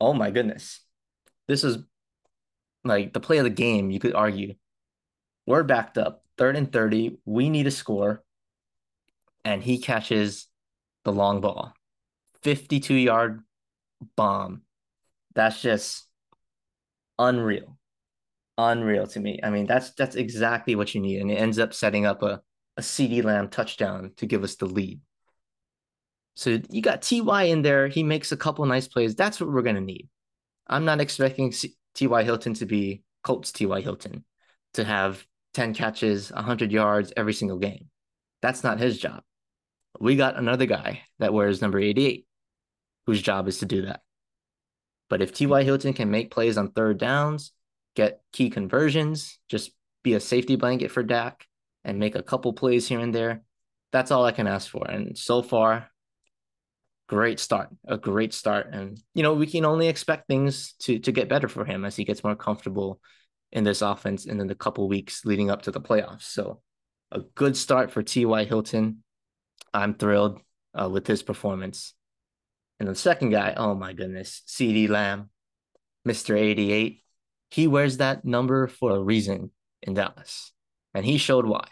[0.00, 0.80] oh my goodness.
[1.48, 1.78] This is
[2.84, 4.54] like the play of the game, you could argue.
[5.46, 7.18] We're backed up, third and 30.
[7.24, 8.22] We need a score.
[9.44, 10.46] And he catches
[11.04, 11.74] the long ball,
[12.42, 13.42] 52 yard
[14.16, 14.62] bomb.
[15.34, 16.06] That's just
[17.18, 17.78] unreal.
[18.56, 19.40] Unreal to me.
[19.42, 21.20] I mean, that's that's exactly what you need.
[21.20, 22.40] And it ends up setting up a,
[22.76, 25.00] a CeeDee Lamb touchdown to give us the lead.
[26.36, 27.88] So you got Ty in there.
[27.88, 29.14] He makes a couple nice plays.
[29.14, 30.08] That's what we're gonna need.
[30.66, 31.52] I'm not expecting
[31.94, 32.22] T.Y.
[32.22, 33.80] Hilton to be Colts T.Y.
[33.80, 34.24] Hilton
[34.74, 37.88] to have 10 catches, 100 yards every single game.
[38.42, 39.22] That's not his job.
[40.00, 42.26] We got another guy that wears number 88
[43.06, 44.00] whose job is to do that.
[45.14, 45.62] But if T.Y.
[45.62, 47.52] Hilton can make plays on third downs,
[47.94, 49.70] get key conversions, just
[50.02, 51.46] be a safety blanket for Dak
[51.84, 53.44] and make a couple plays here and there,
[53.92, 54.84] that's all I can ask for.
[54.90, 55.88] And so far,
[57.08, 58.70] great start, a great start.
[58.72, 61.94] And, you know, we can only expect things to, to get better for him as
[61.94, 63.00] he gets more comfortable
[63.52, 66.22] in this offense and in the couple weeks leading up to the playoffs.
[66.22, 66.60] So
[67.12, 68.46] a good start for T.Y.
[68.46, 69.04] Hilton.
[69.72, 70.40] I'm thrilled
[70.76, 71.94] uh, with his performance.
[72.80, 75.30] And the second guy, oh my goodness, CeeDee Lamb,
[76.06, 76.36] Mr.
[76.36, 77.02] 88.
[77.50, 79.50] He wears that number for a reason
[79.82, 80.52] in Dallas.
[80.92, 81.68] And he showed why.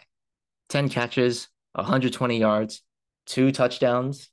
[0.69, 2.81] 10 catches, 120 yards,
[3.25, 4.29] two touchdowns,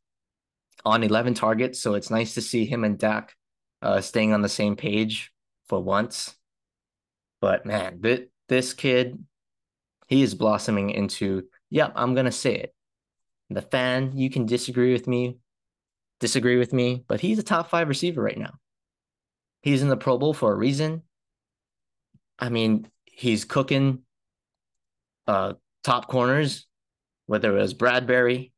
[0.84, 1.80] on 11 targets.
[1.80, 3.34] So it's nice to see him and Dak
[3.82, 5.32] uh, staying on the same page
[5.68, 6.34] for once.
[7.40, 9.22] But man, th- this kid,
[10.08, 12.74] he is blossoming into, yep, I'm going to say it.
[13.48, 15.38] The fan, you can disagree with me,
[16.20, 18.54] disagree with me, but he's a top five receiver right now.
[19.62, 21.02] He's in the Pro Bowl for a reason.
[22.38, 24.00] I mean, he's cooking
[25.26, 25.54] uh,
[25.84, 26.66] top corners,
[27.26, 28.52] whether it was Bradberry,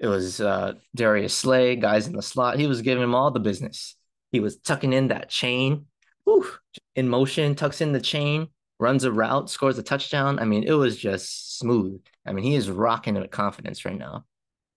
[0.00, 2.58] it was uh, Darius Slay, guys in the slot.
[2.58, 3.96] He was giving him all the business.
[4.32, 5.86] He was tucking in that chain,
[6.24, 6.46] whew,
[6.96, 10.38] in motion, tucks in the chain, runs a route, scores a touchdown.
[10.38, 12.00] I mean, it was just smooth.
[12.24, 14.24] I mean, he is rocking with confidence right now.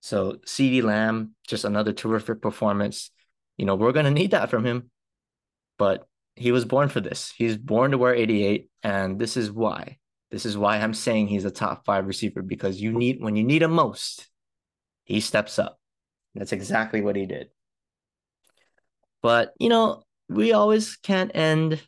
[0.04, 3.10] So CeeDee Lamb, just another terrific performance.
[3.56, 4.92] You know, we're gonna need that from him,
[5.78, 7.32] but he was born for this.
[7.38, 10.00] He's born to wear 88, and this is why.
[10.30, 13.46] This is why I'm saying he's a top five receiver because you need when you
[13.46, 14.28] need him most,
[15.06, 15.80] he steps up.
[16.36, 17.48] That's exactly what he did.
[19.22, 21.82] But, you know, we always can't end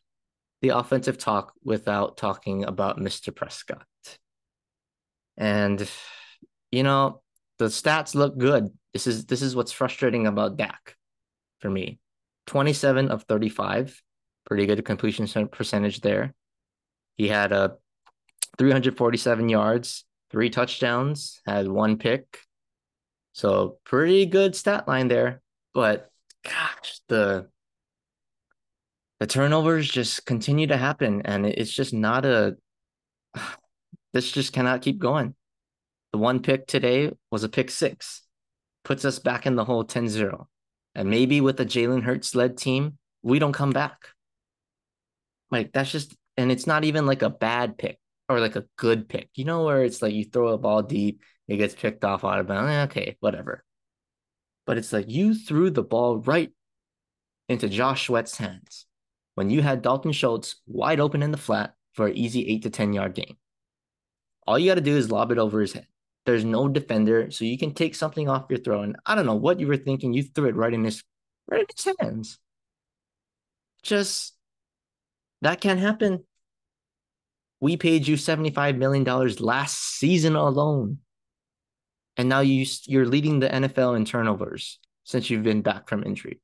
[0.62, 3.36] the offensive talk without talking about Mr.
[3.36, 3.86] Prescott.
[5.36, 5.86] And,
[6.72, 7.22] you know,
[7.58, 8.70] the stats look good.
[8.94, 10.96] This is this is what's frustrating about Dak
[11.60, 12.00] for me.
[12.48, 14.02] 27 of 35,
[14.46, 16.34] pretty good completion percentage there.
[17.18, 17.78] He had a
[18.58, 22.40] 347 yards, three touchdowns, had one pick,
[23.34, 25.42] so pretty good stat line there.
[25.74, 26.10] But
[26.44, 27.50] gosh, the
[29.20, 32.58] the turnovers just continue to happen, and it's just not a.
[34.14, 35.36] This just cannot keep going.
[36.16, 38.22] The one pick today was a pick six,
[38.86, 40.48] puts us back in the hole 10 0.
[40.96, 44.08] And maybe with a Jalen Hurts led team, we don't come back.
[45.52, 48.00] Like, that's just, and it's not even like a bad pick
[48.30, 51.22] or like a good pick, you know, where it's like you throw a ball deep
[51.50, 52.90] it gets picked off out of bounds.
[52.90, 53.66] Okay, whatever.
[54.66, 56.54] But it's like you threw the ball right
[57.50, 58.86] into Josh Sweat's hands
[59.34, 62.70] when you had Dalton Schultz wide open in the flat for an easy eight to
[62.70, 63.36] 10 yard gain.
[64.48, 65.88] All you got to do is lob it over his head.
[66.26, 68.82] There's no defender, so you can take something off your throw.
[68.82, 70.14] And I don't know what you were thinking.
[70.14, 71.04] You threw it right in his
[71.48, 72.40] right in his hands.
[73.84, 74.34] Just
[75.42, 76.24] that can't happen.
[77.60, 79.04] We paid you $75 million
[79.40, 81.00] last season alone.
[82.18, 86.42] And now you, you're leading the NFL in turnovers since you've been back from injury.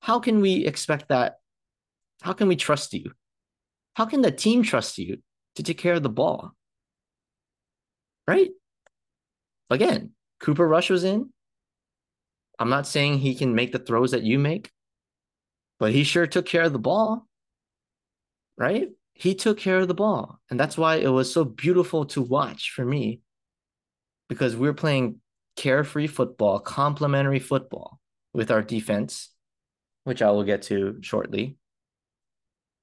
[0.00, 1.38] How can we expect that?
[2.22, 3.12] How can we trust you?
[3.94, 5.18] How can the team trust you
[5.56, 6.52] to take care of the ball?
[8.26, 8.50] Right?
[9.70, 11.30] Again, Cooper Rush was in.
[12.58, 14.70] I'm not saying he can make the throws that you make,
[15.78, 17.26] but he sure took care of the ball.
[18.58, 18.88] Right?
[19.14, 20.40] He took care of the ball.
[20.50, 23.20] And that's why it was so beautiful to watch for me
[24.28, 25.20] because we we're playing
[25.56, 27.98] carefree football, complementary football
[28.32, 29.30] with our defense,
[30.04, 31.56] which I will get to shortly.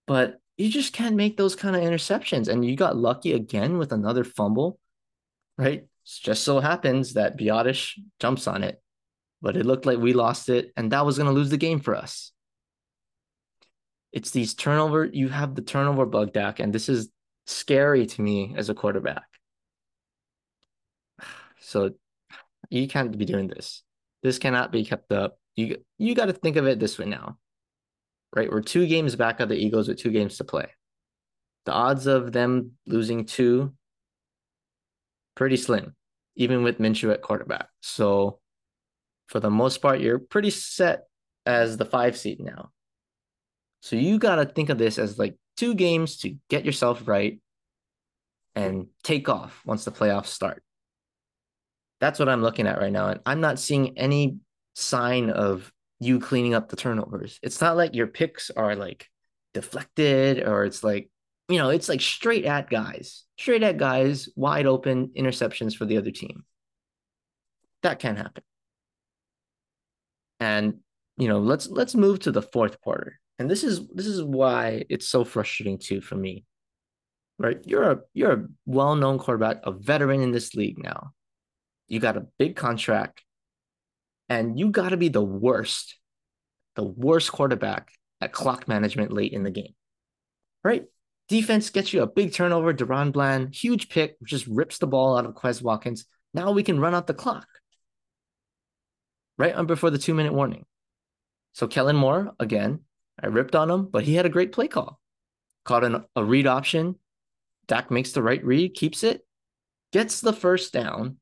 [0.08, 2.47] But you just can't make those kind of interceptions.
[2.47, 4.80] And you got lucky again with another fumble,
[5.58, 5.86] right?
[6.08, 8.82] Just so happens that Biadasz jumps on it,
[9.41, 11.80] but it looked like we lost it, and that was going to lose the game
[11.80, 12.32] for us.
[14.13, 17.10] It's these turnover, you have the turnover bug, Dak, and this is
[17.46, 19.28] scary to me as a quarterback.
[21.60, 21.96] So
[22.70, 23.84] you can't be doing this.
[24.24, 25.38] This cannot be kept up.
[25.58, 27.38] You you got to think of it this way now
[28.36, 28.52] right?
[28.52, 30.67] We're two games back of the Eagles with two games to play.
[31.65, 33.74] The odds of them losing two,
[35.38, 35.95] pretty slim,
[36.36, 37.69] even with Minshew at quarterback.
[37.82, 38.39] So
[39.28, 41.04] for the most part, you're pretty set
[41.45, 42.71] as the five seed now.
[43.82, 47.39] So you got to think of this as like two games to get yourself right
[48.56, 50.63] and take off once the playoffs start.
[52.02, 53.10] That's what I'm looking at right now.
[53.10, 54.38] And I'm not seeing any
[54.76, 57.39] sign of you cleaning up the turnovers.
[57.43, 59.08] It's not like your picks are like
[59.54, 61.10] deflected or it's like,
[61.47, 65.97] you know, it's like straight at guys, straight at guys, wide open interceptions for the
[65.97, 66.43] other team.
[67.84, 68.43] That can happen.
[70.39, 70.80] And
[71.17, 73.19] you know, let's let's move to the fourth quarter.
[73.39, 76.45] And this is this is why it's so frustrating too for me.
[77.39, 77.60] Right?
[77.65, 81.12] You're a you're a well-known quarterback, a veteran in this league now.
[81.88, 83.23] You got a big contract
[84.30, 85.95] and you got to be the worst,
[86.76, 89.73] the worst quarterback at clock management late in the game,
[90.63, 90.86] right?
[91.28, 92.74] Defense gets you a big turnover.
[92.74, 96.06] DaRon Bland, huge pick, just rips the ball out of Quez Watkins.
[96.34, 97.48] Now we can run out the clock,
[99.38, 99.54] right?
[99.54, 100.66] on before the two minute warning.
[101.54, 102.82] So Kellen Moore, again,
[103.22, 105.00] I ripped on him, but he had a great play call.
[105.66, 106.96] Caught an, a read option.
[107.68, 109.26] Dak makes the right read, keeps it,
[109.92, 111.18] gets the first down,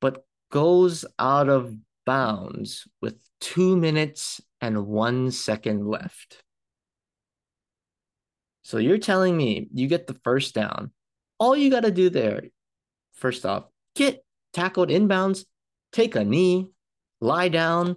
[0.00, 6.42] but goes out of bounds with two minutes and one second left.
[8.66, 10.90] So you're telling me you get the first down.
[11.38, 12.42] All you got to do there,
[13.14, 15.44] first off, get tackled inbounds,
[15.92, 16.72] take a knee,
[17.20, 17.94] lie down,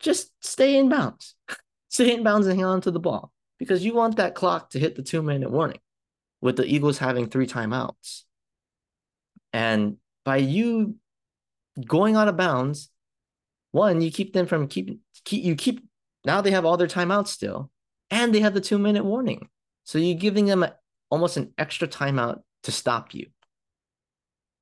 [0.00, 1.36] just stay in bounds.
[1.88, 4.80] stay in bounds and hang on to the ball because you want that clock to
[4.80, 5.78] hit the two minute warning
[6.40, 8.24] with the Eagles having three timeouts.
[9.52, 10.96] And by you
[11.86, 12.90] going out of bounds,
[13.70, 15.86] one, you keep them from keeping keep you keep
[16.24, 17.70] now they have all their timeouts still,
[18.10, 19.48] and they have the two minute warning.
[19.88, 20.74] So you're giving them a,
[21.08, 23.28] almost an extra timeout to stop you.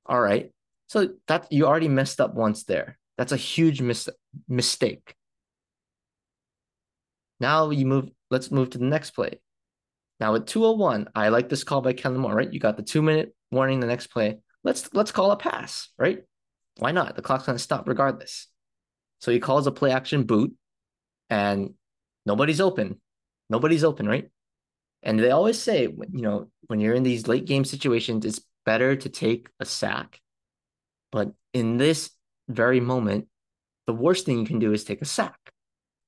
[0.05, 0.53] All right.
[0.87, 2.97] So that you already messed up once there.
[3.17, 4.07] That's a huge mis-
[4.47, 5.15] mistake.
[7.41, 9.41] Now you move, let's move to the next play.
[10.21, 12.53] Now at 201, I like this call by Kellen Moore, right?
[12.53, 14.37] You got the two minute warning the next play.
[14.63, 16.23] Let's let's call a pass, right?
[16.77, 17.17] Why not?
[17.17, 18.47] The clock's gonna stop regardless.
[19.19, 20.53] So he calls a play action boot,
[21.29, 21.73] and
[22.25, 23.01] nobody's open.
[23.49, 24.29] Nobody's open, right?
[25.03, 28.95] And they always say, you know, when you're in these late game situations, it's better
[28.95, 30.19] to take a sack.
[31.11, 32.11] But in this
[32.49, 33.27] very moment,
[33.85, 35.37] the worst thing you can do is take a sack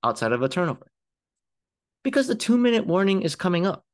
[0.04, 0.91] outside of a turnover
[2.04, 3.86] because the two minute warning is coming up.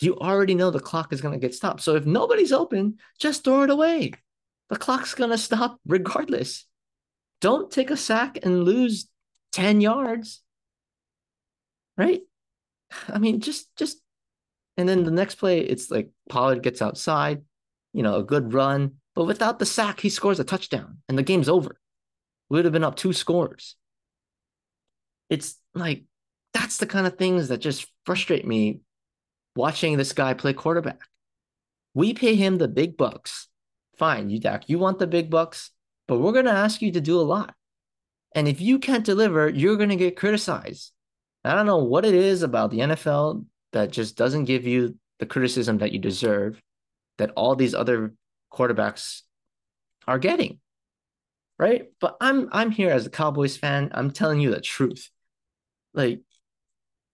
[0.00, 1.80] You already know the clock is going to get stopped.
[1.80, 4.12] So if nobody's open, just throw it away.
[4.68, 6.66] The clock's going to stop regardless.
[7.40, 9.08] Don't take a sack and lose
[9.52, 10.42] 10 yards.
[11.96, 12.22] Right?
[13.08, 13.98] I mean, just, just,
[14.76, 17.42] and then the next play, it's like Pollard gets outside,
[17.92, 21.22] you know, a good run, but without the sack, he scores a touchdown and the
[21.22, 21.78] game's over.
[22.48, 23.76] We would have been up two scores.
[25.30, 26.04] It's like,
[26.52, 28.80] that's the kind of things that just frustrate me
[29.56, 31.00] watching this guy play quarterback.
[31.94, 33.48] We pay him the big bucks
[33.96, 35.70] fine, you Dak, you want the big bucks,
[36.06, 37.54] but we're going to ask you to do a lot.
[38.34, 40.92] And if you can't deliver, you're going to get criticized.
[41.44, 43.44] I don't know what it is about the NFL
[43.74, 46.60] that just doesn't give you the criticism that you deserve
[47.18, 48.14] that all these other
[48.52, 49.22] quarterbacks
[50.06, 50.58] are getting.
[51.58, 51.86] Right?
[52.00, 53.90] But I'm I'm here as a Cowboys fan.
[53.92, 55.10] I'm telling you the truth.
[55.92, 56.22] Like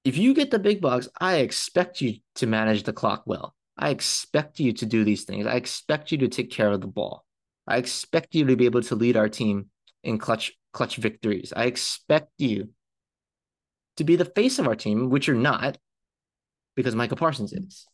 [0.04, 3.54] if you get the big bucks, I expect you to manage the clock well.
[3.76, 5.46] I expect you to do these things.
[5.46, 7.24] I expect you to take care of the ball.
[7.66, 9.66] I expect you to be able to lead our team
[10.02, 11.52] in clutch clutch victories.
[11.54, 12.70] I expect you
[13.96, 15.76] to be the face of our team, which you're not,
[16.76, 17.86] because Micah Parsons is.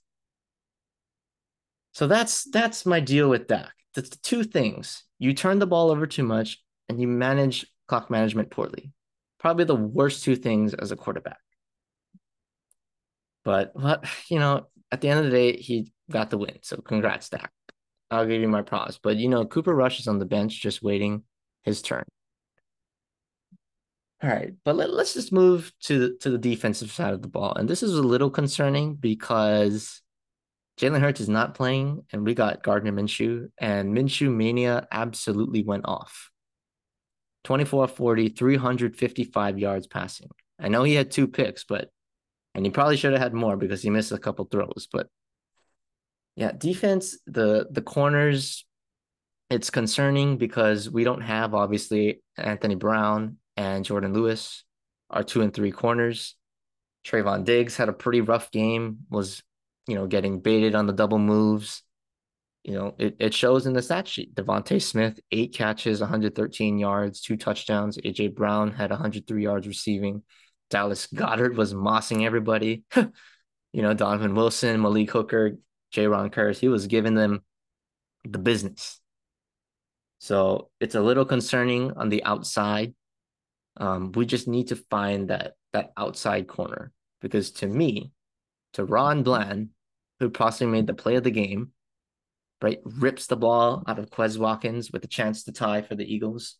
[1.93, 3.73] So that's that's my deal with Dak.
[3.95, 5.05] That's the two things.
[5.19, 8.93] You turn the ball over too much and you manage clock management poorly.
[9.39, 11.39] Probably the worst two things as a quarterback.
[13.45, 16.59] But what you know, at the end of the day, he got the win.
[16.63, 17.51] So congrats, Dak.
[18.11, 18.99] I'll give you my props.
[19.03, 21.23] But you know, Cooper Rush is on the bench just waiting
[21.63, 22.05] his turn.
[24.23, 27.53] All right, but let, us just move to to the defensive side of the ball.
[27.55, 30.01] And this is a little concerning because
[30.81, 35.87] Jalen Hurts is not playing, and we got Gardner Minshew, and Minshew mania absolutely went
[35.87, 36.31] off.
[37.45, 40.31] 24 40, 355 yards passing.
[40.59, 41.91] I know he had two picks, but
[42.55, 44.89] and he probably should have had more because he missed a couple throws.
[44.91, 45.09] But
[46.37, 48.65] yeah, defense, the the corners,
[49.51, 54.65] it's concerning because we don't have obviously Anthony Brown and Jordan Lewis,
[55.11, 56.37] our two and three corners.
[57.07, 59.43] Trevon Diggs had a pretty rough game, was
[59.87, 61.83] you know getting baited on the double moves.
[62.65, 64.35] You know, it, it shows in the stat sheet.
[64.35, 67.97] DeVonta Smith, eight catches, 113 yards, two touchdowns.
[67.99, 70.25] AJ Brown had 103 yards receiving.
[70.69, 72.83] Dallas Goedert was mossing everybody.
[72.97, 75.59] you know, Donovan Wilson, Malik Hooker,
[75.95, 77.43] Jayron Kearse, he was giving them
[78.25, 79.01] the business.
[80.19, 82.95] So it's a little concerning on the outside.
[83.77, 88.13] Um, we just need to find that that outside corner because to me,
[88.75, 89.71] DaRon Bland,
[90.21, 91.73] who possibly made the play of the game,
[92.63, 96.05] right, rips the ball out of Quez Watkins with a chance to tie for the
[96.05, 96.57] Eagles.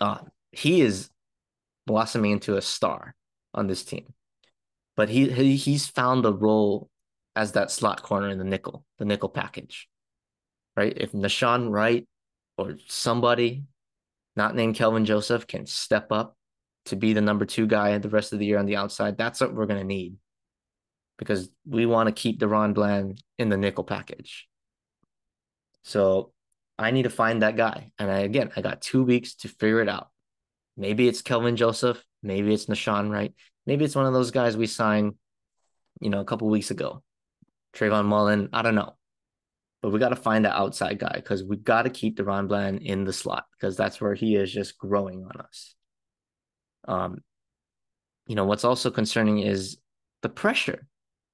[0.00, 0.18] Uh,
[0.52, 1.10] he is
[1.86, 3.14] blossoming into a star
[3.54, 4.12] on this team.
[4.96, 6.90] But he, he he's found a role
[7.34, 9.88] as that slot corner in the nickel, the nickel package.
[10.76, 10.94] Right?
[10.96, 12.06] If Nahshon Wright
[12.58, 13.64] or somebody
[14.36, 16.36] not named Kelvin Joseph can step up
[16.86, 19.40] to be the number two guy the rest of the year on the outside, that's
[19.40, 20.16] what we're gonna need.
[21.18, 24.46] Because we want to keep DaRon Bland in the nickel package.
[25.82, 26.32] So
[26.78, 27.90] I need to find that guy.
[27.98, 30.10] And I, again, I got two weeks to figure it out.
[30.76, 32.04] Maybe it's Kelvin Joseph.
[32.22, 33.32] Maybe it's Nahshon Wright.
[33.66, 35.14] Maybe it's one of those guys we signed,
[36.00, 37.02] you know, a couple weeks ago.
[37.74, 38.50] Trayvon Mullen.
[38.52, 38.96] I don't know.
[39.86, 42.82] But we got to find that outside guy because we got to keep DaRon Bland
[42.82, 45.76] in the slot because that's where he is just growing on us.
[46.88, 47.18] Um,
[48.26, 49.78] you know, what's also concerning is
[50.22, 50.88] the pressure,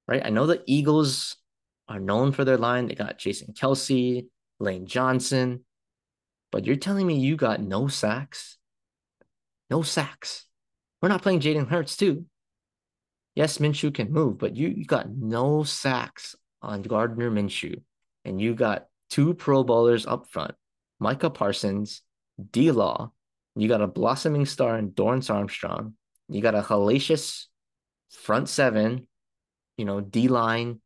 [0.07, 0.21] right?
[0.23, 1.35] I know the Eagles
[1.87, 2.85] are known for their line.
[2.85, 4.27] They got Jason Kelce,
[4.59, 5.65] Lane Johnson,
[6.51, 8.57] but you're telling me you got no sacks?
[9.71, 10.45] No sacks.
[11.01, 12.27] We're not playing Jaden Hurts, too.
[13.33, 17.81] Yes, Minshew can move, but you, you got no sacks on Gardner Minshew.
[18.25, 20.55] And you got two Pro Bowlers up front
[20.99, 22.01] Micah Parsons,
[22.51, 23.11] D Law.
[23.55, 25.93] You got a blossoming star in Dorance Armstrong.
[26.29, 27.45] You got a hellacious
[28.09, 29.07] front seven,
[29.77, 30.81] you know, D line,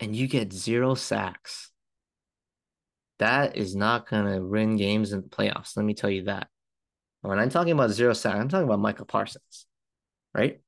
[0.00, 1.70] and you get zero sacks.
[3.18, 5.76] That is not going to win games in the playoffs.
[5.76, 6.48] Let me tell you that.
[7.20, 9.66] When I'm talking about zero sack, I'm talking about Micah Parsons,
[10.34, 10.60] right?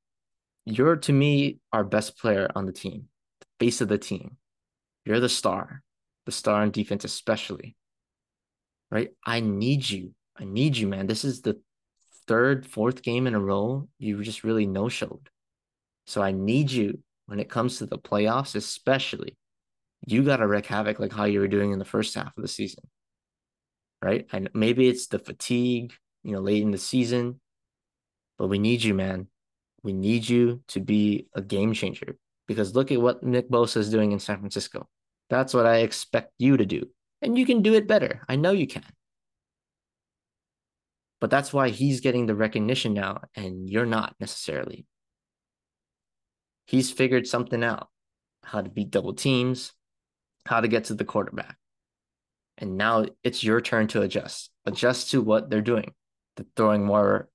[0.65, 3.09] You're to me our best player on the team,
[3.41, 4.37] the face of the team.
[5.05, 5.83] You're the star,
[6.25, 7.75] the star on defense, especially.
[8.91, 9.11] Right?
[9.25, 10.13] I need you.
[10.37, 11.07] I need you, man.
[11.07, 11.61] This is the
[12.27, 15.29] third, fourth game in a row you just really no showed.
[16.07, 19.37] So I need you when it comes to the playoffs, especially.
[20.07, 22.41] You got to wreak havoc like how you were doing in the first half of
[22.41, 22.83] the season.
[24.01, 24.27] Right?
[24.31, 25.93] And maybe it's the fatigue,
[26.23, 27.39] you know, late in the season.
[28.37, 29.27] But we need you, man.
[29.83, 32.17] We need you to be a game changer
[32.47, 34.87] because look at what Nick Bosa is doing in San Francisco.
[35.29, 36.89] That's what I expect you to do.
[37.21, 38.21] And you can do it better.
[38.29, 38.83] I know you can.
[41.21, 44.85] But that's why he's getting the recognition now, and you're not necessarily.
[46.67, 47.87] He's figured something out
[48.43, 49.71] how to beat double teams,
[50.45, 51.57] how to get to the quarterback.
[52.57, 55.93] And now it's your turn to adjust, adjust to what they're doing.
[56.37, 57.29] They're throwing more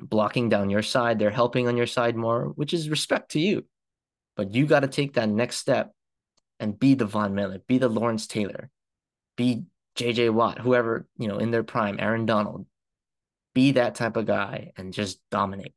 [0.00, 1.18] blocking down your side.
[1.18, 3.64] They're helping on your side more, which is respect to you.
[4.36, 5.92] But you got to take that next step
[6.60, 8.70] and be the Von Miller, be the Lawrence Taylor,
[9.36, 9.64] be
[9.96, 12.66] JJ Watt, whoever, you know, in their prime, Aaron Donald.
[13.54, 15.72] Be that type of guy and just dominate.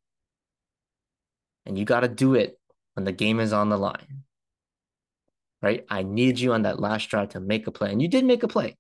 [1.66, 2.60] And you got to do it
[2.95, 4.24] when the game is on the line.
[5.62, 5.86] Right?
[5.89, 7.91] I need you on that last drive to make a play.
[7.91, 8.68] And you did make a play.
[8.68, 8.78] It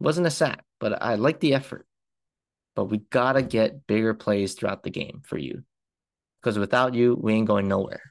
[0.00, 1.86] wasn't a sack, but I like the effort
[2.74, 5.62] but we gotta get bigger plays throughout the game for you.
[6.40, 8.02] Because without you, we ain't going nowhere.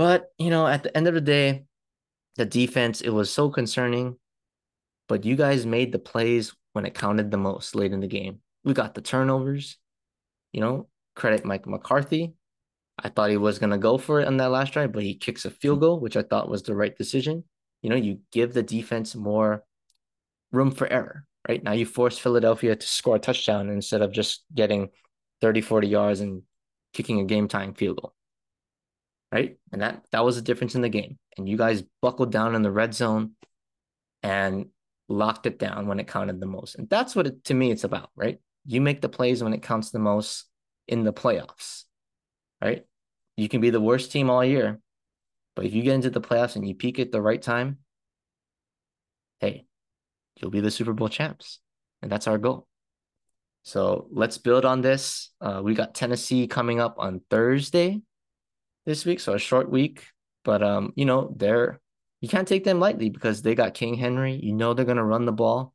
[0.00, 1.64] But, you know, at the end of the day,
[2.36, 4.16] the defense, it was so concerning.
[5.08, 8.40] But you guys made the plays when it counted the most late in the game.
[8.64, 9.76] We got the turnovers.
[10.54, 12.32] You know, credit Mike McCarthy.
[12.98, 15.16] I thought he was going to go for it on that last drive, but he
[15.16, 17.44] kicks a field goal, which I thought was the right decision.
[17.82, 19.64] You know, you give the defense more
[20.50, 21.62] room for error, right?
[21.62, 24.88] Now you force Philadelphia to score a touchdown instead of just getting
[25.42, 26.40] 30, 40 yards and
[26.94, 28.14] kicking a game time field goal.
[29.32, 29.56] Right.
[29.72, 31.18] And that that was the difference in the game.
[31.36, 33.32] And you guys buckled down in the red zone
[34.22, 34.66] and
[35.08, 36.74] locked it down when it counted the most.
[36.74, 38.38] And that's what it, to me it's about, right?
[38.66, 40.46] You make the plays when it counts the most
[40.88, 41.84] in the playoffs.
[42.60, 42.84] Right?
[43.36, 44.80] You can be the worst team all year,
[45.56, 47.78] but if you get into the playoffs and you peak at the right time,
[49.38, 49.64] hey,
[50.36, 51.60] you'll be the Super Bowl champs.
[52.02, 52.66] And that's our goal.
[53.62, 55.30] So let's build on this.
[55.40, 58.02] Uh, we got Tennessee coming up on Thursday
[58.86, 60.06] this week, so a short week.
[60.44, 61.80] But um, you know, they're
[62.20, 64.38] you can't take them lightly because they got King Henry.
[64.42, 65.74] You know they're gonna run the ball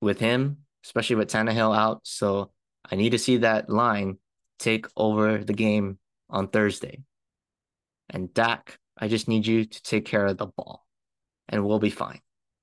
[0.00, 2.00] with him, especially with Tannehill out.
[2.04, 2.50] So
[2.90, 4.18] I need to see that line
[4.58, 5.98] take over the game
[6.30, 7.02] on Thursday.
[8.10, 10.86] And Dak, I just need you to take care of the ball,
[11.48, 12.20] and we'll be fine.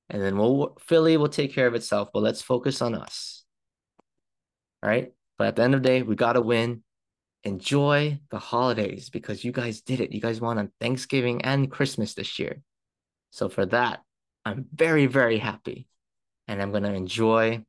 [0.10, 2.10] And then we'll Philly will take care of itself.
[2.14, 3.44] But let's focus on us.
[4.84, 5.12] All right.
[5.38, 6.84] But at the end of the day, we got to win.
[7.46, 10.12] Enjoy the holidays because you guys did it.
[10.12, 12.62] You guys won on Thanksgiving and Christmas this year.
[13.30, 14.02] So for that,
[14.44, 15.88] I'm very, very happy.
[16.48, 17.64] And I'm gonna enjoy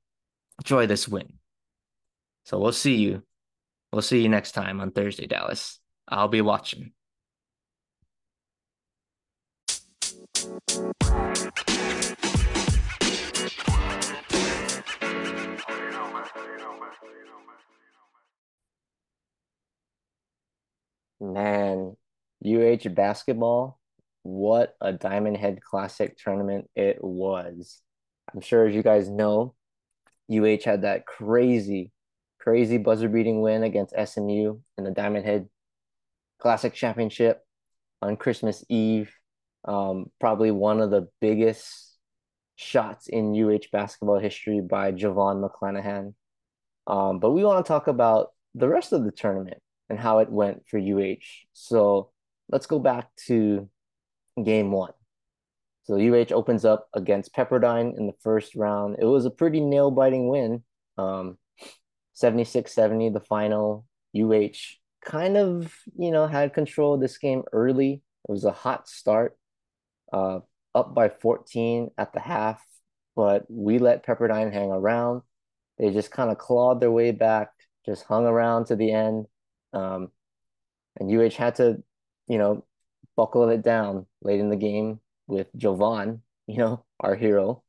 [0.58, 1.34] enjoy this win.
[2.44, 3.22] So we'll see you.
[3.92, 5.78] We'll see you next time on Thursday, Dallas.
[6.08, 6.92] I'll be watching.
[21.20, 21.96] Man,
[22.44, 23.80] UH basketball,
[24.22, 27.80] what a Diamond Head Classic tournament it was.
[28.34, 29.54] I'm sure as you guys know,
[30.30, 31.92] UH had that crazy,
[32.40, 35.48] crazy buzzer beating win against SMU in the Diamond Head
[36.38, 37.40] Classic Championship
[38.02, 39.12] on Christmas Eve.
[39.64, 41.96] Um, probably one of the biggest
[42.56, 46.14] shots in UH basketball history by Jovon McClanahan.
[46.86, 50.30] Um, but we want to talk about the rest of the tournament and how it
[50.30, 51.46] went for UH.
[51.52, 52.10] So
[52.48, 53.68] let's go back to
[54.42, 54.92] game one.
[55.84, 58.96] So UH opens up against Pepperdine in the first round.
[58.98, 60.64] It was a pretty nail biting win.
[60.98, 61.38] Um,
[62.14, 63.86] 76 70, the final.
[64.16, 64.56] UH
[65.04, 68.02] kind of, you know, had control of this game early.
[68.28, 69.36] It was a hot start,
[70.12, 70.40] uh,
[70.74, 72.64] up by 14 at the half,
[73.14, 75.22] but we let Pepperdine hang around.
[75.78, 77.50] They just kind of clawed their way back,
[77.84, 79.26] just hung around to the end.
[79.72, 80.08] Um,
[80.98, 81.82] and UH had to,
[82.28, 82.64] you know,
[83.16, 87.62] buckle it down late in the game with Jovon, you know, our hero,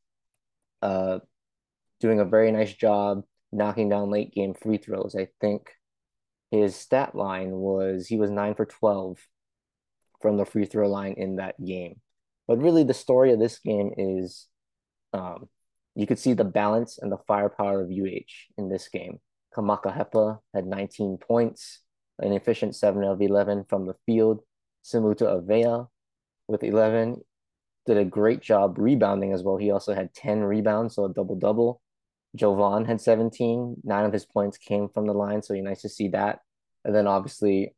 [0.81, 1.19] uh,
[1.99, 5.15] doing a very nice job knocking down late game free throws.
[5.17, 5.69] I think
[6.51, 9.17] his stat line was he was nine for 12
[10.21, 12.01] from the free throw line in that game.
[12.47, 14.47] But really, the story of this game is
[15.13, 15.49] um,
[15.95, 19.19] you could see the balance and the firepower of UH in this game.
[19.55, 21.81] Kamaka Hepa had 19 points,
[22.20, 24.41] an efficient 7 of 11 from the field.
[24.84, 25.88] Samuta Avea
[26.47, 27.22] with 11
[27.86, 29.57] did a great job rebounding as well.
[29.57, 31.82] He also had 10 rebounds, so a double double.
[32.38, 33.78] Jovon had 17.
[33.84, 36.39] Nine of his points came from the line, so nice to see that.
[36.84, 37.76] And then obviously,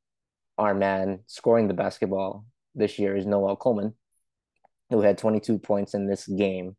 [0.58, 3.94] our man scoring the basketball this year is Noel Coleman,
[4.90, 6.76] who had 22 points in this game.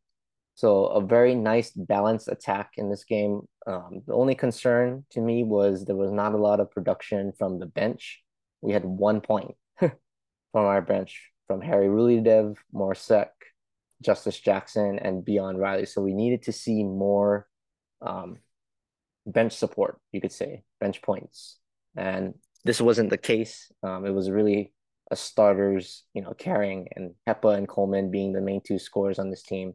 [0.61, 3.49] So a very nice balanced attack in this game.
[3.67, 7.59] Um, the only concern to me was there was not a lot of production from
[7.59, 8.21] the bench.
[8.61, 9.91] We had one point from
[10.53, 13.31] our bench from Harry Rouhliadeff, Morsek,
[14.03, 15.87] Justice Jackson, and Beon Riley.
[15.87, 17.49] So we needed to see more
[18.03, 18.37] um,
[19.25, 21.57] bench support, you could say, bench points.
[21.97, 22.35] And
[22.67, 23.73] this wasn't the case.
[23.83, 24.75] Um, it was really
[25.11, 29.31] a starters, you know, carrying and Hepa and Coleman being the main two scorers on
[29.31, 29.73] this team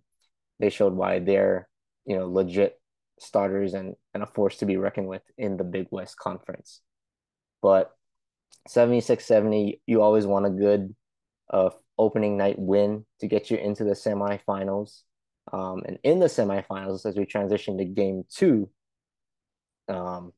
[0.60, 1.68] they showed why they're
[2.06, 2.80] you know legit
[3.20, 6.82] starters and, and a force to be reckoned with in the Big West Conference.
[7.62, 7.92] But
[8.70, 10.96] 76-70, you always want a good
[11.52, 15.02] uh, opening night win to get you into the semifinals.
[15.54, 18.70] Um, and in the semifinals, as we transition to game two,
[19.88, 20.34] um,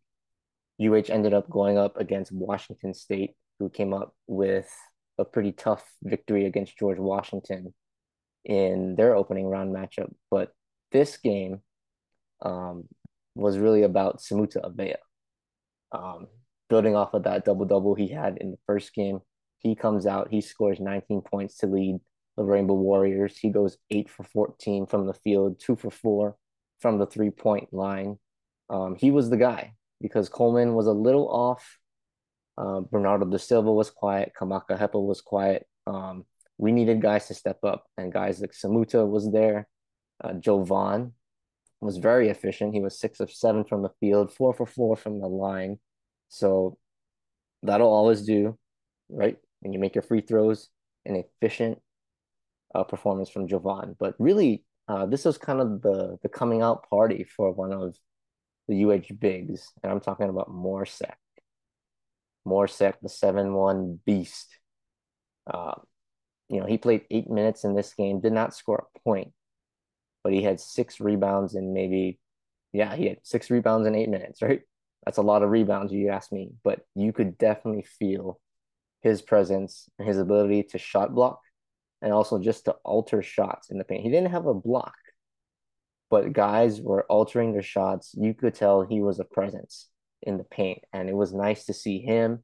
[0.80, 4.70] UH ended up going up against Washington State, who came up with
[5.18, 7.74] a pretty tough victory against George Washington
[8.48, 10.12] in their opening round matchup.
[10.32, 10.52] But
[10.92, 11.62] this game
[12.42, 12.86] um,
[13.36, 14.96] was really about Samuta Avea.
[15.92, 16.28] Um,
[16.70, 19.20] building off of that double double he had in the first game,
[19.60, 22.00] He comes out, he scores 19 points to lead
[22.38, 23.38] the Rainbow Warriors.
[23.38, 26.38] He goes eight for 14 from the field, two for four
[26.80, 28.18] from the three point line.
[28.70, 31.80] Um, he was the guy because Coleman was a little off.
[32.58, 34.32] Uh, Bernardo da Silva was quiet.
[34.40, 35.66] Kamaka Hepa was quiet.
[35.86, 36.26] Um,
[36.58, 39.68] we needed guys to step up, and guys like Samuta was there.
[40.24, 41.12] Uh, Jovon
[41.82, 42.74] was very efficient.
[42.74, 45.80] He was six of seven from the field, four for four from the line.
[46.30, 46.78] So
[47.64, 48.58] that'll always do,
[49.10, 49.38] right?
[49.62, 50.70] When you make your free throws,
[51.06, 51.80] an efficient
[52.74, 53.96] uh, performance from Jovon.
[53.98, 57.96] But really, uh, this was kind of the the coming out party for one of
[58.68, 61.18] the UH bigs, and I'm talking about Mor Seck.
[62.48, 64.58] Morsek, the seven one beast.
[65.46, 65.76] Uh,
[66.50, 69.34] you know, he played eight minutes in this game, did not score a point,
[70.24, 72.20] but he had six rebounds and maybe,
[72.74, 74.62] yeah, he had six rebounds in eight minutes, right?
[75.06, 76.52] That's a lot of rebounds, you ask me.
[76.64, 78.40] But you could definitely feel
[79.02, 81.42] his presence and his ability to shot block
[82.02, 84.04] and also just to alter shots in the paint.
[84.04, 84.96] He didn't have a block,
[86.10, 88.14] but guys were altering their shots.
[88.16, 89.88] You could tell he was a presence
[90.22, 92.44] in the paint, and it was nice to see him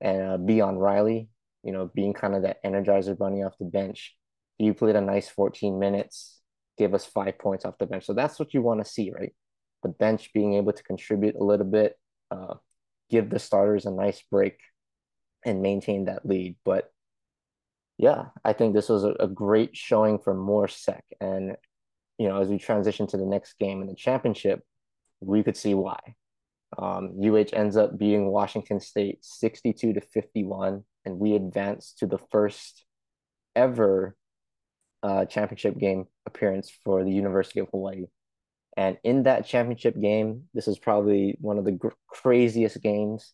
[0.00, 1.28] and uh, Beon Riley,
[1.66, 4.14] you know, being kind of that energizer bunny off the bench.
[4.56, 6.40] You played a nice 14 minutes,
[6.78, 8.06] gave us five points off the bench.
[8.06, 9.34] So that's what you want to see, right?
[9.82, 11.98] The bench being able to contribute a little bit,
[12.30, 12.54] uh,
[13.10, 14.60] give the starters a nice break
[15.44, 16.54] and maintain that lead.
[16.64, 16.88] But
[17.98, 21.04] yeah, I think this was a, a great showing for Mor Seck.
[21.20, 21.56] And,
[22.16, 24.62] you know, as we transition to the next game in the championship,
[25.20, 25.98] we could see why.
[26.78, 32.18] Um, UH ends up being Washington State 62 to 51, and we advanced to the
[32.30, 32.84] first
[33.54, 34.16] ever
[35.02, 38.06] uh, championship game appearance for the University of Hawaii.
[38.76, 43.32] And in that championship game, this is probably one of the gr- craziest games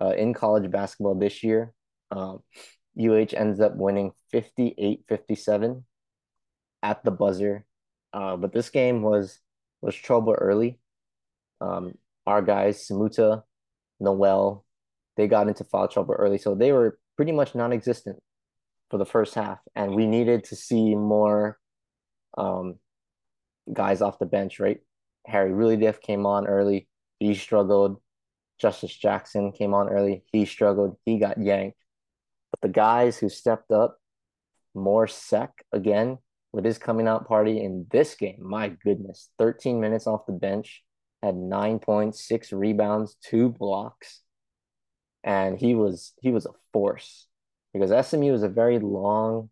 [0.00, 1.72] uh, in college basketball this year.
[2.10, 2.40] Um,
[3.00, 5.84] UH ends up winning 58 57
[6.82, 7.64] at the buzzer.
[8.12, 9.40] Uh, but this game was
[9.80, 10.78] was trouble early.
[11.60, 11.94] Um,
[12.26, 13.42] our guys, Samuta,
[14.00, 14.64] Noel,
[15.16, 16.38] they got into foul trouble early.
[16.38, 18.18] So they were pretty much non existent
[18.90, 19.58] for the first half.
[19.74, 21.58] And we needed to see more
[22.36, 22.76] um,
[23.72, 24.80] guys off the bench, right?
[25.26, 26.88] Harry Rouhliadeff came on early.
[27.18, 28.00] He struggled.
[28.60, 30.24] Justice Jackson came on early.
[30.32, 30.96] He struggled.
[31.04, 31.78] He got yanked.
[32.50, 33.98] But the guys who stepped up,
[34.74, 36.18] Mor Seck again
[36.52, 40.84] with his coming out party in this game, my goodness, 13 minutes off the bench,
[41.22, 44.20] had nine points, six rebounds, two blocks.
[45.24, 47.26] And he was he was a force
[47.72, 49.50] because SMU is a very long,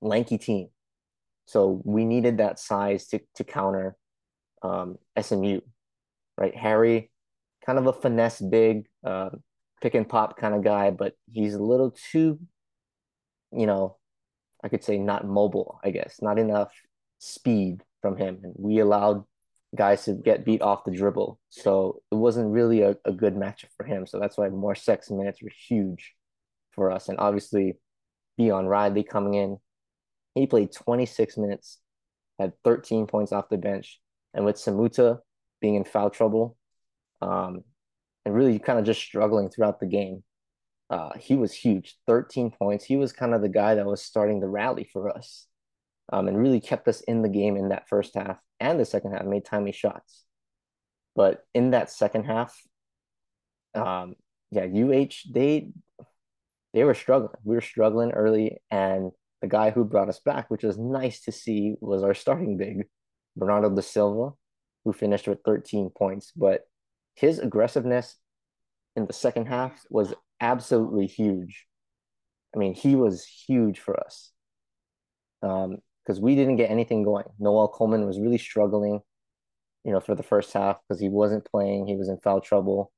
[0.00, 0.68] lanky team.
[1.46, 3.96] So we needed that size to to counter
[4.62, 5.60] um, SMU,
[6.38, 6.56] right?
[6.56, 7.10] Harry,
[7.66, 9.30] kind of a finesse big, uh,
[9.82, 12.38] pick and pop kind of guy, but he's a little too,
[13.52, 13.98] you know,
[14.62, 16.72] I could say not mobile, I guess, not enough
[17.18, 18.40] speed from him.
[18.42, 19.24] And we allowed
[19.74, 21.38] guys to get beat off the dribble.
[21.50, 24.06] So it wasn't really a, a good matchup for him.
[24.06, 26.14] So that's why Mor Seck minutes were huge
[26.72, 27.08] for us.
[27.08, 27.78] And obviously,
[28.36, 29.58] Beon Riley coming in,
[30.34, 31.78] he played 26 minutes,
[32.38, 34.00] had 13 points off the bench.
[34.32, 35.18] And with Samuta
[35.60, 36.56] being in foul trouble,
[37.22, 37.62] um,
[38.24, 40.22] and really kind of just struggling throughout the game.
[40.90, 42.84] Uh, he was huge, 13 points.
[42.84, 45.46] He was kind of the guy that was starting the rally for us
[46.12, 49.12] um, and really kept us in the game in that first half and the second
[49.12, 50.24] half, made timely shots.
[51.16, 52.56] But in that second half,
[53.74, 54.14] um,
[54.50, 55.70] yeah, UH, they
[56.72, 57.32] they were struggling.
[57.44, 61.32] We were struggling early, and the guy who brought us back, which was nice to
[61.32, 62.86] see, was our starting big,
[63.36, 64.34] Bernardo da Silva,
[64.84, 66.32] who finished with 13 points.
[66.34, 66.62] But
[67.14, 68.16] his aggressiveness
[68.96, 71.66] in the second half was absolutely huge.
[72.54, 74.32] I mean, he was huge for us
[76.04, 77.24] because we didn't get anything going.
[77.38, 79.00] Noel Coleman was really struggling,
[79.84, 81.86] you know, for the first half because he wasn't playing.
[81.86, 82.92] He was in foul trouble.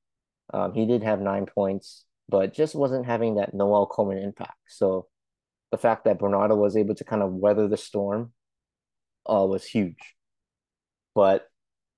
[0.53, 4.57] Um, he did have nine points, but just wasn't having that Noel Coleman impact.
[4.67, 5.07] So
[5.71, 8.31] the fact that Bernardo was able to kind of weather the storm
[9.29, 10.15] uh, was huge.
[11.13, 11.47] But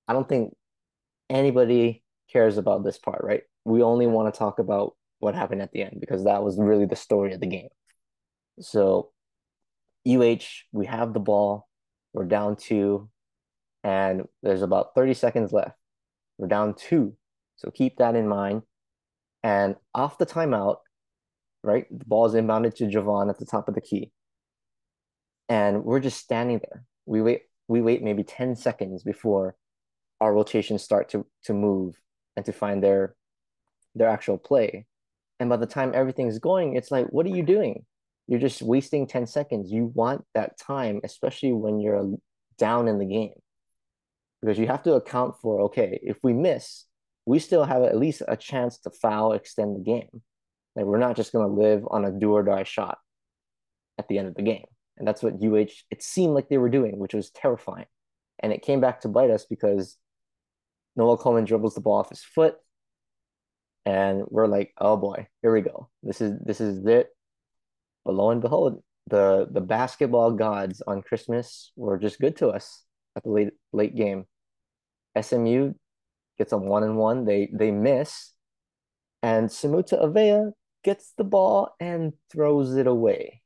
[0.08, 0.54] I don't think
[1.28, 2.02] anybody
[2.32, 3.42] cares about this part, right?
[3.64, 6.86] We only want to talk about what happened at the end because that was really
[6.86, 7.68] the story of the game.
[8.60, 9.12] So,
[10.08, 11.68] UH, we have the ball,
[12.12, 13.08] we're down two,
[13.84, 15.76] and there's about 30 seconds left.
[16.38, 17.16] We're down two.
[17.56, 18.62] So keep that in mind.
[19.42, 20.78] And off the timeout,
[21.62, 21.86] right?
[21.90, 24.12] The ball is inbounded to Jovon at the top of the key.
[25.48, 26.84] And we're just standing there.
[27.06, 29.56] We wait, we wait maybe 10 seconds before
[30.20, 31.98] our rotations start to to move
[32.36, 33.16] and to find their
[33.94, 34.86] their actual play.
[35.38, 37.84] And by the time everything's going, it's like, what are you doing?
[38.30, 39.72] You're just wasting 10 seconds.
[39.72, 42.14] You want that time, especially when you're
[42.58, 43.34] down in the game.
[44.40, 46.84] Because you have to account for, okay, if we miss,
[47.26, 50.22] we still have at least a chance to foul extend the game.
[50.76, 52.98] Like we're not just gonna live on a do or die shot
[53.98, 54.64] at the end of the game.
[54.96, 57.86] And that's what UH it seemed like they were doing, which was terrifying.
[58.38, 59.96] And it came back to bite us because
[60.94, 62.54] Noel Coleman dribbles the ball off his foot.
[63.84, 65.88] And we're like, oh boy, here we go.
[66.04, 67.08] This is this is it.
[68.04, 72.84] But lo and behold, the the basketball gods on Christmas were just good to us
[73.16, 74.24] at the late late game.
[75.20, 75.74] SMU
[76.38, 77.24] gets a one and one.
[77.24, 78.32] They they miss,
[79.22, 80.52] and Samuta Avea
[80.84, 83.42] gets the ball and throws it away.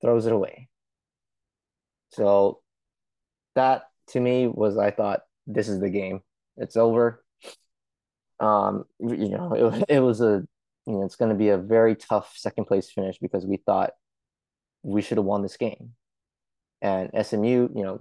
[0.00, 0.68] Throws it away.
[2.10, 2.60] So
[3.54, 6.20] that to me was I thought this is the game.
[6.56, 7.24] It's over.
[8.40, 10.46] Um, you know, it, it was a
[10.88, 13.90] you know, it's going to be a very tough second place finish because we thought
[14.82, 15.90] we should have won this game.
[16.80, 18.00] And SMU, you know,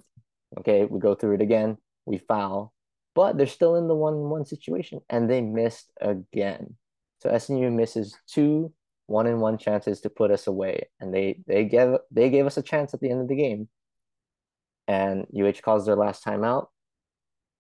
[0.60, 2.74] okay, we go through it again, we foul,
[3.14, 6.78] but they're still in the one-one situation and they missed again.
[7.20, 8.72] So SMU misses two
[9.08, 12.94] one-in-one chances to put us away, and they they gave they gave us a chance
[12.94, 13.68] at the end of the game.
[14.88, 16.68] And UH calls their last timeout,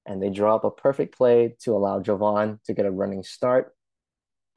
[0.06, 3.74] and they draw up a perfect play to allow Jovon to get a running start.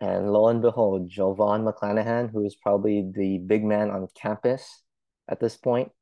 [0.01, 4.83] And lo and behold, Jovon McClanahan, who is probably the big man on campus
[5.29, 5.93] at this point,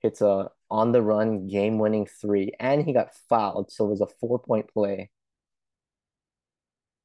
[0.00, 4.00] hits a on the run game winning three, and he got fouled, so it was
[4.00, 5.10] a four point play.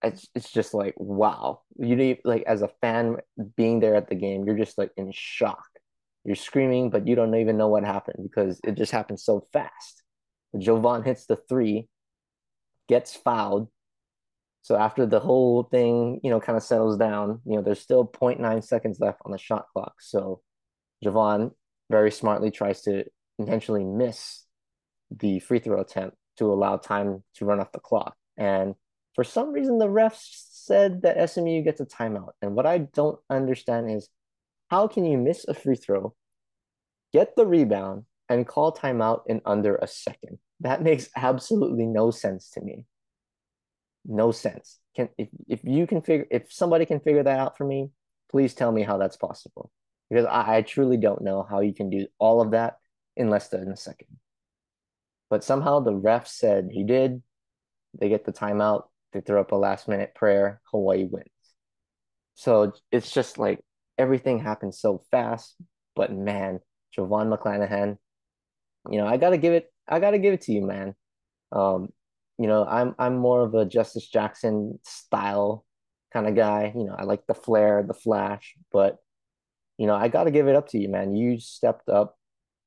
[0.03, 3.17] It's it's just like wow, you need like as a fan
[3.55, 5.65] being there at the game, you're just like in shock.
[6.23, 10.03] You're screaming, but you don't even know what happened because it just happened so fast.
[10.55, 11.87] Jovon hits the three,
[12.89, 13.69] gets fouled.
[14.67, 18.05] So after the whole thing, you know, kind of settles down, you know, there's still
[18.05, 19.93] 0.9 seconds left on the shot clock.
[20.01, 20.41] So
[21.01, 21.51] Jovon
[21.89, 23.05] very smartly tries to
[23.39, 24.43] intentionally miss
[25.09, 28.17] the free throw attempt to allow time to run off the clock.
[28.35, 28.75] And
[29.15, 32.31] for some reason, the refs said that SMU gets a timeout.
[32.41, 34.09] And what I don't understand is
[34.69, 36.13] how can you miss a free throw,
[37.13, 40.39] get the rebound, and call timeout in under a second?
[40.59, 42.83] That makes absolutely no sense to me.
[44.07, 44.79] No sense.
[44.95, 47.89] Can if, if you can figure if somebody can figure that out for me,
[48.31, 49.69] please tell me how that's possible
[50.09, 52.77] because I, I truly don't know how you can do all of that
[53.17, 54.07] in less than a second.
[55.29, 57.21] But somehow the ref said he did.
[57.99, 58.83] They get the timeout.
[59.11, 60.61] They throw up a last minute prayer.
[60.71, 61.27] Hawaii wins.
[62.35, 63.59] So it's just like
[63.97, 65.55] everything happens so fast.
[65.95, 66.59] But man,
[66.97, 67.97] Jovon McClanahan,
[68.89, 69.71] you know, I gotta give it.
[69.87, 70.95] I gotta give it to you, man.
[71.51, 71.89] Um,
[72.37, 75.65] you know, I'm I'm more of a Justice Jackson style
[76.13, 76.73] kind of guy.
[76.75, 78.97] You know, I like the flair, the flash, but
[79.77, 81.15] you know, I got to give it up to you, man.
[81.15, 82.17] You stepped up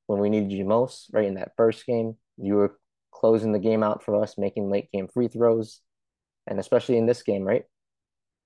[0.06, 1.26] when we needed you most, right?
[1.26, 2.78] In that first game, you were
[3.12, 5.80] closing the game out for us, making late game free throws.
[6.46, 7.64] And especially in this game, right?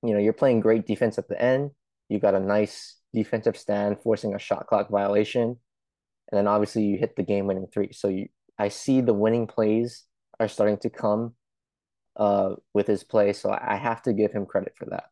[0.02, 1.70] You know, you're playing great defense at the end.
[2.08, 5.42] You got a nice defensive stand, forcing a shot clock violation.
[6.30, 7.92] And then obviously you hit the game winning three.
[7.92, 10.04] So you, I see the winning plays
[10.44, 11.34] are starting to come
[12.16, 13.32] uh, with his play.
[13.32, 15.04] So I have to give him credit for that.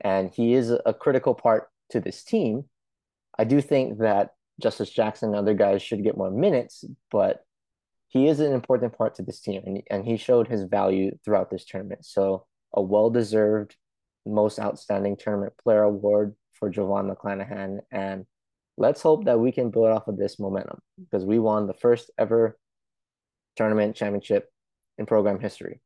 [0.00, 2.66] And he is a critical part to this team
[3.38, 7.44] I do think that Justice Jackson and other guys should get more minutes, but
[8.08, 11.50] he is an important part to this team and, and he showed his value throughout
[11.50, 12.04] this tournament.
[12.04, 13.76] So a well-deserved
[14.24, 17.80] most outstanding tournament player award for Jovon McClanahan.
[17.90, 18.24] And
[18.78, 22.10] let's hope that we can build off of this momentum because we won the first
[22.18, 22.58] ever
[23.56, 24.50] tournament championship
[24.98, 25.80] in program history.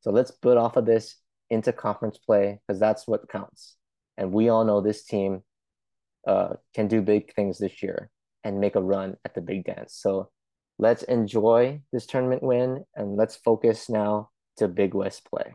[0.00, 1.16] So let's build off of this
[1.50, 3.76] into conference play because that's what counts.
[4.16, 5.42] And we all know this team
[6.26, 8.10] uh, can do big things this year
[8.44, 9.94] and make a run at the big dance.
[9.94, 10.30] So
[10.78, 15.54] let's enjoy this tournament win and let's focus now to Big West play.